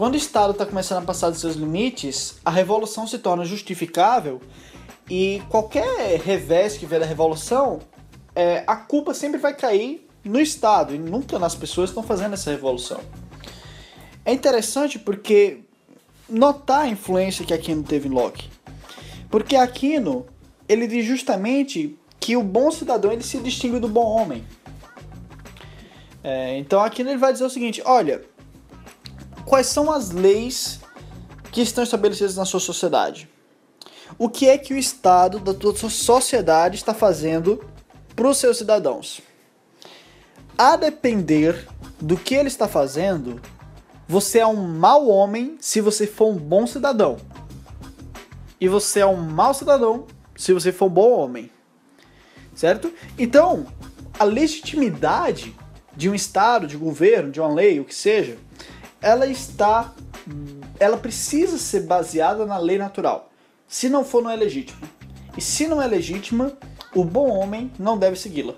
Quando 0.00 0.14
o 0.14 0.16
Estado 0.16 0.52
está 0.52 0.64
começando 0.64 1.02
a 1.02 1.04
passar 1.04 1.28
dos 1.28 1.40
seus 1.40 1.56
limites, 1.56 2.36
a 2.42 2.50
revolução 2.50 3.06
se 3.06 3.18
torna 3.18 3.44
justificável 3.44 4.40
e 5.10 5.42
qualquer 5.50 6.18
revés 6.18 6.78
que 6.78 6.86
vier 6.86 7.00
da 7.00 7.04
revolução, 7.04 7.80
é, 8.34 8.64
a 8.66 8.76
culpa 8.76 9.12
sempre 9.12 9.38
vai 9.38 9.52
cair 9.52 10.08
no 10.24 10.40
Estado 10.40 10.94
e 10.94 10.98
nunca 10.98 11.38
nas 11.38 11.54
pessoas 11.54 11.90
que 11.90 11.98
estão 11.98 12.02
fazendo 12.02 12.32
essa 12.32 12.50
revolução. 12.50 12.98
É 14.24 14.32
interessante 14.32 14.98
porque 14.98 15.64
notar 16.26 16.84
a 16.84 16.88
influência 16.88 17.44
que 17.44 17.52
Aquino 17.52 17.82
teve 17.82 18.08
em 18.08 18.10
Locke. 18.10 18.48
Porque 19.28 19.54
Aquino, 19.54 20.24
ele 20.66 20.86
diz 20.86 21.04
justamente 21.04 21.94
que 22.18 22.38
o 22.38 22.42
bom 22.42 22.70
cidadão 22.70 23.12
ele 23.12 23.22
se 23.22 23.36
distingue 23.40 23.78
do 23.78 23.86
bom 23.86 24.06
homem. 24.06 24.46
É, 26.24 26.56
então 26.56 26.80
Aquino 26.80 27.10
ele 27.10 27.18
vai 27.18 27.34
dizer 27.34 27.44
o 27.44 27.50
seguinte: 27.50 27.82
olha, 27.84 28.29
quais 29.44 29.66
são 29.66 29.90
as 29.90 30.10
leis 30.10 30.80
que 31.50 31.60
estão 31.60 31.82
estabelecidas 31.84 32.36
na 32.36 32.44
sua 32.44 32.60
sociedade? 32.60 33.28
O 34.18 34.28
que 34.28 34.48
é 34.48 34.58
que 34.58 34.74
o 34.74 34.76
Estado 34.76 35.38
da 35.38 35.54
sua 35.74 35.90
sociedade 35.90 36.76
está 36.76 36.92
fazendo 36.92 37.64
para 38.14 38.28
os 38.28 38.38
seus 38.38 38.58
cidadãos? 38.58 39.20
A 40.58 40.76
depender 40.76 41.66
do 42.00 42.16
que 42.16 42.34
ele 42.34 42.48
está 42.48 42.68
fazendo, 42.68 43.40
você 44.06 44.40
é 44.40 44.46
um 44.46 44.56
mau 44.56 45.08
homem 45.08 45.56
se 45.60 45.80
você 45.80 46.06
for 46.06 46.28
um 46.28 46.36
bom 46.36 46.66
cidadão. 46.66 47.16
E 48.60 48.68
você 48.68 49.00
é 49.00 49.06
um 49.06 49.16
mau 49.16 49.54
cidadão 49.54 50.06
se 50.36 50.52
você 50.52 50.70
for 50.72 50.86
um 50.86 50.90
bom 50.90 51.12
homem 51.12 51.50
certo? 52.60 52.92
Então, 53.18 53.66
a 54.18 54.24
legitimidade 54.24 55.56
de 55.96 56.10
um 56.10 56.14
Estado, 56.14 56.66
de 56.66 56.76
governo, 56.76 57.32
de 57.32 57.40
uma 57.40 57.52
lei, 57.52 57.80
o 57.80 57.84
que 57.86 57.94
seja, 57.94 58.36
ela 59.00 59.26
está. 59.26 59.92
Ela 60.78 60.96
precisa 60.96 61.58
ser 61.58 61.80
baseada 61.80 62.46
na 62.46 62.58
lei 62.58 62.78
natural. 62.78 63.30
Se 63.66 63.88
não 63.88 64.04
for, 64.04 64.22
não 64.22 64.30
é 64.30 64.36
legítima. 64.36 64.80
E 65.36 65.40
se 65.40 65.66
não 65.66 65.80
é 65.80 65.86
legítima, 65.86 66.52
o 66.94 67.04
bom 67.04 67.30
homem 67.30 67.70
não 67.78 67.96
deve 67.96 68.16
segui-la. 68.16 68.54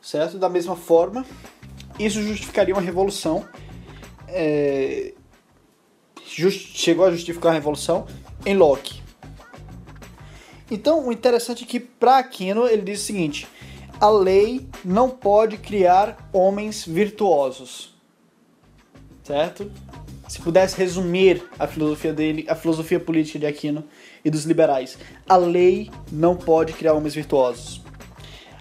Certo? 0.00 0.38
Da 0.38 0.48
mesma 0.48 0.74
forma, 0.74 1.24
isso 1.98 2.22
justificaria 2.22 2.74
uma 2.74 2.80
revolução. 2.80 3.46
É... 4.28 5.12
Just... 6.24 6.76
Chegou 6.76 7.04
a 7.04 7.10
justificar 7.10 7.52
a 7.52 7.54
revolução 7.54 8.06
em 8.46 8.56
Locke. 8.56 9.02
Então, 10.70 11.06
o 11.06 11.12
interessante 11.12 11.64
é 11.64 11.66
que 11.66 11.78
para 11.78 12.18
Aquino 12.18 12.66
ele 12.66 12.82
diz 12.82 13.02
o 13.02 13.04
seguinte: 13.04 13.46
a 14.00 14.08
lei 14.08 14.66
não 14.84 15.10
pode 15.10 15.58
criar 15.58 16.28
homens 16.32 16.84
virtuosos. 16.84 17.91
Certo? 19.22 19.70
Se 20.28 20.40
pudesse 20.40 20.76
resumir 20.76 21.42
a 21.58 21.66
filosofia 21.66 22.12
dele, 22.12 22.46
a 22.48 22.54
filosofia 22.54 22.98
política 22.98 23.38
de 23.38 23.46
Aquino 23.46 23.84
e 24.24 24.30
dos 24.30 24.44
liberais, 24.44 24.96
a 25.28 25.36
lei 25.36 25.90
não 26.10 26.36
pode 26.36 26.72
criar 26.72 26.94
homens 26.94 27.14
virtuosos. 27.14 27.82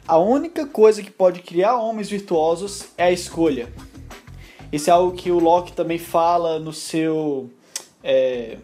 A 0.07 0.17
única 0.17 0.65
coisa 0.65 1.01
que 1.01 1.09
pode 1.09 1.41
criar 1.41 1.77
homens 1.77 2.09
virtuosos 2.09 2.87
é 2.97 3.05
a 3.05 3.11
escolha. 3.11 3.71
Isso 4.71 4.89
é 4.89 4.93
algo 4.93 5.15
que 5.15 5.31
o 5.31 5.39
Locke 5.39 5.73
também 5.73 5.97
fala 5.97 6.59
no 6.59 6.73
seu 6.73 7.49
é, 8.03 8.57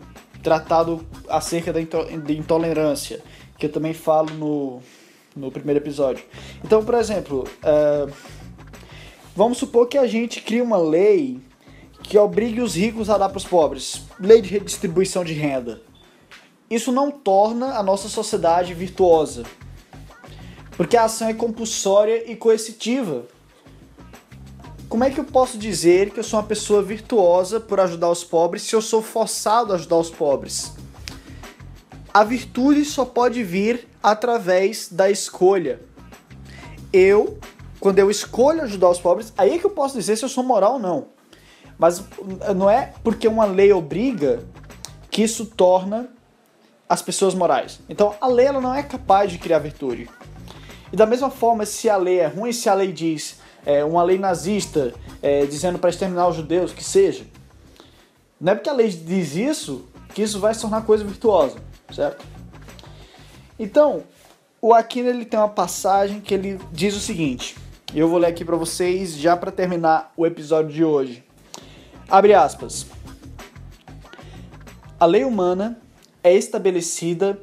tratado 0.43 1.05
acerca 1.29 1.71
da 1.71 1.81
intolerância 2.33 3.21
que 3.57 3.65
eu 3.65 3.71
também 3.71 3.93
falo 3.93 4.29
no, 4.31 4.81
no 5.35 5.51
primeiro 5.51 5.79
episódio. 5.79 6.23
Então, 6.63 6.83
por 6.85 6.95
exemplo, 6.95 7.47
uh, 7.63 8.11
vamos 9.35 9.57
supor 9.57 9.87
que 9.87 9.97
a 9.97 10.07
gente 10.07 10.41
cria 10.41 10.63
uma 10.63 10.77
lei 10.77 11.39
que 12.07 12.17
obrigue 12.17 12.61
os 12.61 12.75
ricos 12.75 13.09
a 13.09 13.17
dar 13.17 13.27
para 13.27 13.37
os 13.37 13.43
pobres, 13.43 14.03
lei 14.17 14.41
de 14.41 14.49
redistribuição 14.49 15.25
de 15.25 15.33
renda. 15.33 15.81
Isso 16.69 16.89
não 16.89 17.11
torna 17.11 17.77
a 17.77 17.83
nossa 17.83 18.07
sociedade 18.07 18.73
virtuosa, 18.73 19.43
porque 20.77 20.95
a 20.95 21.03
ação 21.03 21.27
é 21.27 21.33
compulsória 21.33 22.31
e 22.31 22.35
coercitiva. 22.35 23.25
Como 24.87 25.03
é 25.03 25.09
que 25.09 25.19
eu 25.19 25.25
posso 25.25 25.57
dizer 25.57 26.11
que 26.11 26.19
eu 26.19 26.23
sou 26.23 26.39
uma 26.39 26.45
pessoa 26.45 26.81
virtuosa 26.81 27.59
por 27.59 27.77
ajudar 27.81 28.09
os 28.09 28.23
pobres 28.23 28.63
se 28.63 28.73
eu 28.73 28.81
sou 28.81 29.01
forçado 29.01 29.73
a 29.73 29.75
ajudar 29.75 29.97
os 29.97 30.09
pobres? 30.09 30.71
A 32.13 32.23
virtude 32.23 32.85
só 32.85 33.03
pode 33.03 33.43
vir 33.43 33.85
através 34.01 34.87
da 34.89 35.11
escolha. 35.11 35.81
Eu, 36.93 37.37
quando 37.81 37.99
eu 37.99 38.09
escolho 38.09 38.61
ajudar 38.61 38.89
os 38.91 38.99
pobres, 38.99 39.33
aí 39.37 39.55
é 39.55 39.57
que 39.57 39.65
eu 39.65 39.71
posso 39.71 39.97
dizer 39.97 40.15
se 40.15 40.23
eu 40.23 40.29
sou 40.29 40.43
moral 40.43 40.73
ou 40.73 40.79
não. 40.79 41.16
Mas 41.77 42.03
não 42.55 42.69
é 42.69 42.93
porque 43.03 43.27
uma 43.27 43.45
lei 43.45 43.71
obriga 43.71 44.43
que 45.11 45.21
isso 45.21 45.45
torna 45.45 46.07
as 46.89 47.01
pessoas 47.01 47.33
morais. 47.33 47.79
Então 47.89 48.15
a 48.19 48.27
lei 48.27 48.47
ela 48.47 48.61
não 48.61 48.73
é 48.73 48.83
capaz 48.83 49.31
de 49.31 49.37
criar 49.37 49.59
virtude. 49.59 50.09
E 50.91 50.95
da 50.95 51.05
mesma 51.05 51.29
forma, 51.29 51.65
se 51.65 51.89
a 51.89 51.97
lei 51.97 52.19
é 52.19 52.27
ruim, 52.27 52.51
se 52.51 52.69
a 52.69 52.73
lei 52.73 52.91
diz 52.91 53.39
é, 53.65 53.83
uma 53.83 54.01
lei 54.03 54.17
nazista 54.17 54.93
é, 55.21 55.45
dizendo 55.45 55.77
para 55.77 55.89
exterminar 55.89 56.27
os 56.27 56.35
judeus, 56.35 56.71
que 56.71 56.83
seja, 56.83 57.25
não 58.39 58.53
é 58.53 58.55
porque 58.55 58.69
a 58.69 58.73
lei 58.73 58.87
diz 58.89 59.35
isso 59.35 59.85
que 60.13 60.21
isso 60.21 60.39
vai 60.39 60.53
se 60.53 60.61
tornar 60.61 60.83
coisa 60.83 61.03
virtuosa 61.03 61.67
certo? 61.93 62.25
Então, 63.57 64.03
o 64.61 64.73
Aquino 64.73 65.09
ele 65.09 65.25
tem 65.25 65.39
uma 65.39 65.49
passagem 65.49 66.19
que 66.19 66.33
ele 66.33 66.59
diz 66.71 66.95
o 66.95 66.99
seguinte. 66.99 67.55
Eu 67.93 68.07
vou 68.07 68.19
ler 68.19 68.27
aqui 68.27 68.43
para 68.43 68.55
vocês 68.55 69.15
já 69.15 69.35
para 69.35 69.51
terminar 69.51 70.11
o 70.15 70.25
episódio 70.25 70.71
de 70.71 70.83
hoje. 70.83 71.23
Abre 72.09 72.33
aspas. 72.33 72.85
A 74.99 75.05
lei 75.05 75.23
humana 75.23 75.79
é 76.23 76.33
estabelecida 76.33 77.41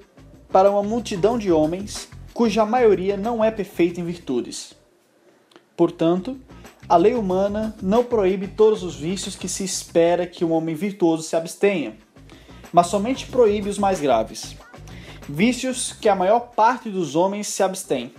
para 0.50 0.70
uma 0.70 0.82
multidão 0.82 1.38
de 1.38 1.52
homens 1.52 2.08
cuja 2.32 2.64
maioria 2.64 3.16
não 3.16 3.44
é 3.44 3.50
perfeita 3.50 4.00
em 4.00 4.04
virtudes. 4.04 4.74
Portanto, 5.76 6.38
a 6.88 6.96
lei 6.96 7.14
humana 7.14 7.74
não 7.80 8.04
proíbe 8.04 8.48
todos 8.48 8.82
os 8.82 8.96
vícios 8.96 9.36
que 9.36 9.48
se 9.48 9.64
espera 9.64 10.26
que 10.26 10.44
um 10.44 10.52
homem 10.52 10.74
virtuoso 10.74 11.22
se 11.22 11.36
abstenha 11.36 11.96
mas 12.74 12.88
somente 12.88 13.26
proíbe 13.26 13.68
os 13.68 13.78
mais 13.78 14.00
graves. 14.00 14.56
Vícios 15.28 15.92
que 15.92 16.08
a 16.08 16.16
maior 16.16 16.40
parte 16.40 16.90
dos 16.90 17.14
homens 17.14 17.46
se 17.46 17.62
abstém, 17.62 18.12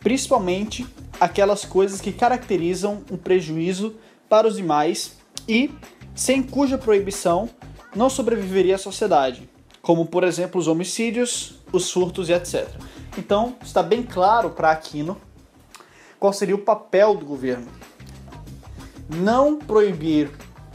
principalmente 0.00 0.84
aquelas 1.20 1.64
coisas 1.64 2.00
que 2.00 2.10
caracterizam 2.10 3.04
um 3.08 3.16
prejuízo 3.16 3.94
para 4.28 4.48
os 4.48 4.56
demais 4.56 5.16
e 5.48 5.70
sem 6.14 6.42
cuja 6.42 6.78
proibição 6.78 7.48
não 7.94 8.08
sobreviveria 8.08 8.74
a 8.74 8.78
sociedade, 8.78 9.48
como 9.82 10.06
por 10.06 10.24
exemplo 10.24 10.60
os 10.60 10.68
homicídios, 10.68 11.60
os 11.72 11.90
furtos 11.90 12.28
e 12.28 12.32
etc. 12.32 12.68
Então 13.16 13.56
está 13.62 13.82
bem 13.82 14.02
claro 14.02 14.50
para 14.50 14.70
Aquino 14.70 15.20
qual 16.18 16.32
seria 16.32 16.54
o 16.54 16.58
papel 16.58 17.14
do 17.14 17.26
governo. 17.26 17.66
Não 19.08 19.58
proibir 19.58 20.30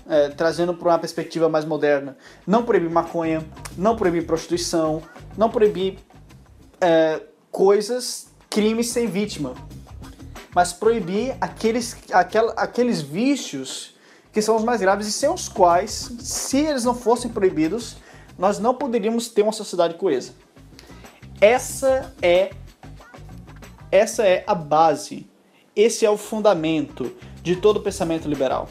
é, 0.09 0.29
trazendo 0.29 0.73
para 0.73 0.89
uma 0.89 0.99
perspectiva 0.99 1.47
mais 1.47 1.63
moderna, 1.65 2.17
não 2.45 2.63
proibir 2.63 2.89
maconha, 2.89 3.45
não 3.77 3.95
proibir 3.95 4.25
prostituição, 4.25 5.03
não 5.37 5.49
proibir 5.49 5.99
é, 6.81 7.21
coisas, 7.51 8.27
crimes 8.49 8.89
sem 8.89 9.07
vítima, 9.07 9.53
mas 10.53 10.73
proibir 10.73 11.37
aqueles, 11.39 11.95
aquel, 12.11 12.51
aqueles 12.57 13.01
vícios 13.01 13.95
que 14.39 14.45
são 14.45 14.55
os 14.55 14.63
mais 14.63 14.81
graves 14.81 15.07
e 15.07 15.11
sem 15.11 15.29
os 15.29 15.47
quais, 15.47 16.11
se 16.19 16.57
eles 16.57 16.83
não 16.83 16.95
fossem 16.95 17.29
proibidos, 17.29 17.97
nós 18.37 18.59
não 18.59 18.73
poderíamos 18.73 19.27
ter 19.27 19.41
uma 19.41 19.51
sociedade 19.51 19.95
coesa. 19.95 20.33
Essa 21.39 22.13
é 22.21 22.51
essa 23.91 24.23
é 24.23 24.43
a 24.45 24.53
base, 24.53 25.27
esse 25.75 26.05
é 26.05 26.09
o 26.09 26.17
fundamento 26.17 27.11
de 27.41 27.55
todo 27.55 27.79
pensamento 27.79 28.27
liberal 28.27 28.67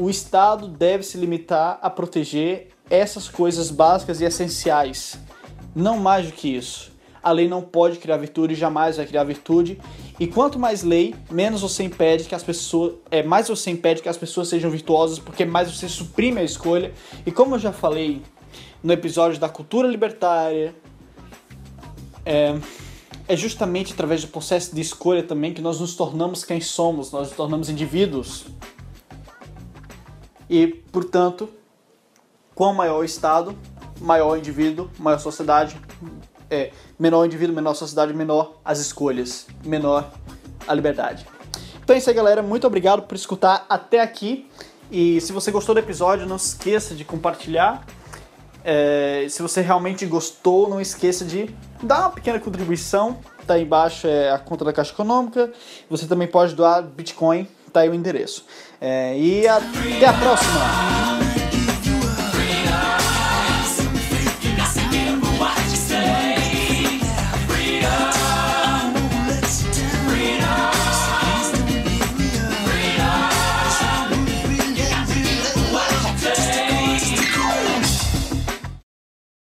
o 0.00 0.08
Estado 0.08 0.66
deve 0.66 1.02
se 1.02 1.18
limitar 1.18 1.78
a 1.82 1.90
proteger 1.90 2.68
essas 2.88 3.28
coisas 3.28 3.70
básicas 3.70 4.20
e 4.20 4.24
essenciais, 4.24 5.18
não 5.74 5.98
mais 5.98 6.26
do 6.26 6.32
que 6.32 6.48
isso. 6.56 6.90
A 7.22 7.30
lei 7.32 7.46
não 7.48 7.60
pode 7.60 7.98
criar 7.98 8.16
virtude, 8.16 8.54
jamais 8.54 8.96
vai 8.96 9.04
criar 9.04 9.24
virtude. 9.24 9.78
E 10.20 10.26
quanto 10.26 10.58
mais 10.58 10.82
lei, 10.82 11.14
menos 11.30 11.62
você 11.62 11.82
impede 11.82 12.24
que 12.24 12.34
as 12.34 12.42
pessoas, 12.42 12.96
é 13.10 13.22
mais 13.22 13.48
você 13.48 13.70
impede 13.70 14.02
que 14.02 14.08
as 14.08 14.18
pessoas 14.18 14.48
sejam 14.48 14.70
virtuosas, 14.70 15.18
porque 15.18 15.46
mais 15.46 15.74
você 15.74 15.88
suprime 15.88 16.42
a 16.42 16.44
escolha. 16.44 16.92
E 17.24 17.32
como 17.32 17.54
eu 17.54 17.58
já 17.58 17.72
falei 17.72 18.20
no 18.82 18.92
episódio 18.92 19.40
da 19.40 19.48
cultura 19.48 19.88
libertária, 19.88 20.74
é, 22.26 22.54
é 23.26 23.34
justamente 23.34 23.94
através 23.94 24.20
do 24.20 24.28
processo 24.28 24.74
de 24.74 24.82
escolha 24.82 25.22
também 25.22 25.54
que 25.54 25.62
nós 25.62 25.80
nos 25.80 25.94
tornamos 25.96 26.44
quem 26.44 26.60
somos, 26.60 27.10
nós 27.10 27.28
nos 27.28 27.36
tornamos 27.36 27.70
indivíduos. 27.70 28.44
E, 30.50 30.66
portanto, 30.66 31.48
quanto 32.54 32.76
maior 32.76 32.98
o 32.98 33.04
Estado, 33.04 33.56
maior 33.98 34.32
o 34.32 34.36
indivíduo, 34.36 34.90
maior 34.98 35.16
a 35.16 35.18
sociedade, 35.18 35.80
é, 36.50 36.70
menor 36.98 37.22
o 37.22 37.26
indivíduo, 37.26 37.54
menor 37.54 37.70
a 37.70 37.74
sociedade, 37.74 38.12
menor 38.12 38.56
as 38.64 38.78
escolhas, 38.78 39.46
menor 39.64 40.10
a 40.66 40.74
liberdade. 40.74 41.26
Então 41.82 41.94
é 41.94 41.98
isso 41.98 42.10
aí, 42.10 42.14
galera. 42.14 42.42
Muito 42.42 42.66
obrigado 42.66 43.02
por 43.02 43.14
escutar 43.14 43.64
até 43.68 44.00
aqui. 44.00 44.48
E 44.90 45.20
se 45.20 45.32
você 45.32 45.50
gostou 45.50 45.74
do 45.74 45.78
episódio, 45.78 46.26
não 46.26 46.36
esqueça 46.36 46.94
de 46.94 47.04
compartilhar. 47.04 47.86
É, 48.64 49.26
se 49.28 49.40
você 49.40 49.60
realmente 49.60 50.04
gostou, 50.04 50.68
não 50.68 50.80
esqueça 50.80 51.24
de 51.24 51.54
dar 51.82 52.00
uma 52.00 52.10
pequena 52.10 52.38
contribuição. 52.38 53.18
Tá 53.46 53.54
aí 53.54 53.62
embaixo 53.62 54.06
é 54.06 54.30
a 54.30 54.38
conta 54.38 54.64
da 54.64 54.72
Caixa 54.72 54.92
Econômica. 54.92 55.52
Você 55.88 56.06
também 56.06 56.28
pode 56.28 56.54
doar 56.54 56.82
Bitcoin, 56.82 57.48
tá 57.72 57.80
aí 57.80 57.88
o 57.88 57.94
endereço. 57.94 58.44
É, 58.80 59.18
e 59.18 59.46
até 59.48 60.06
a 60.06 60.12
próxima! 60.12 61.29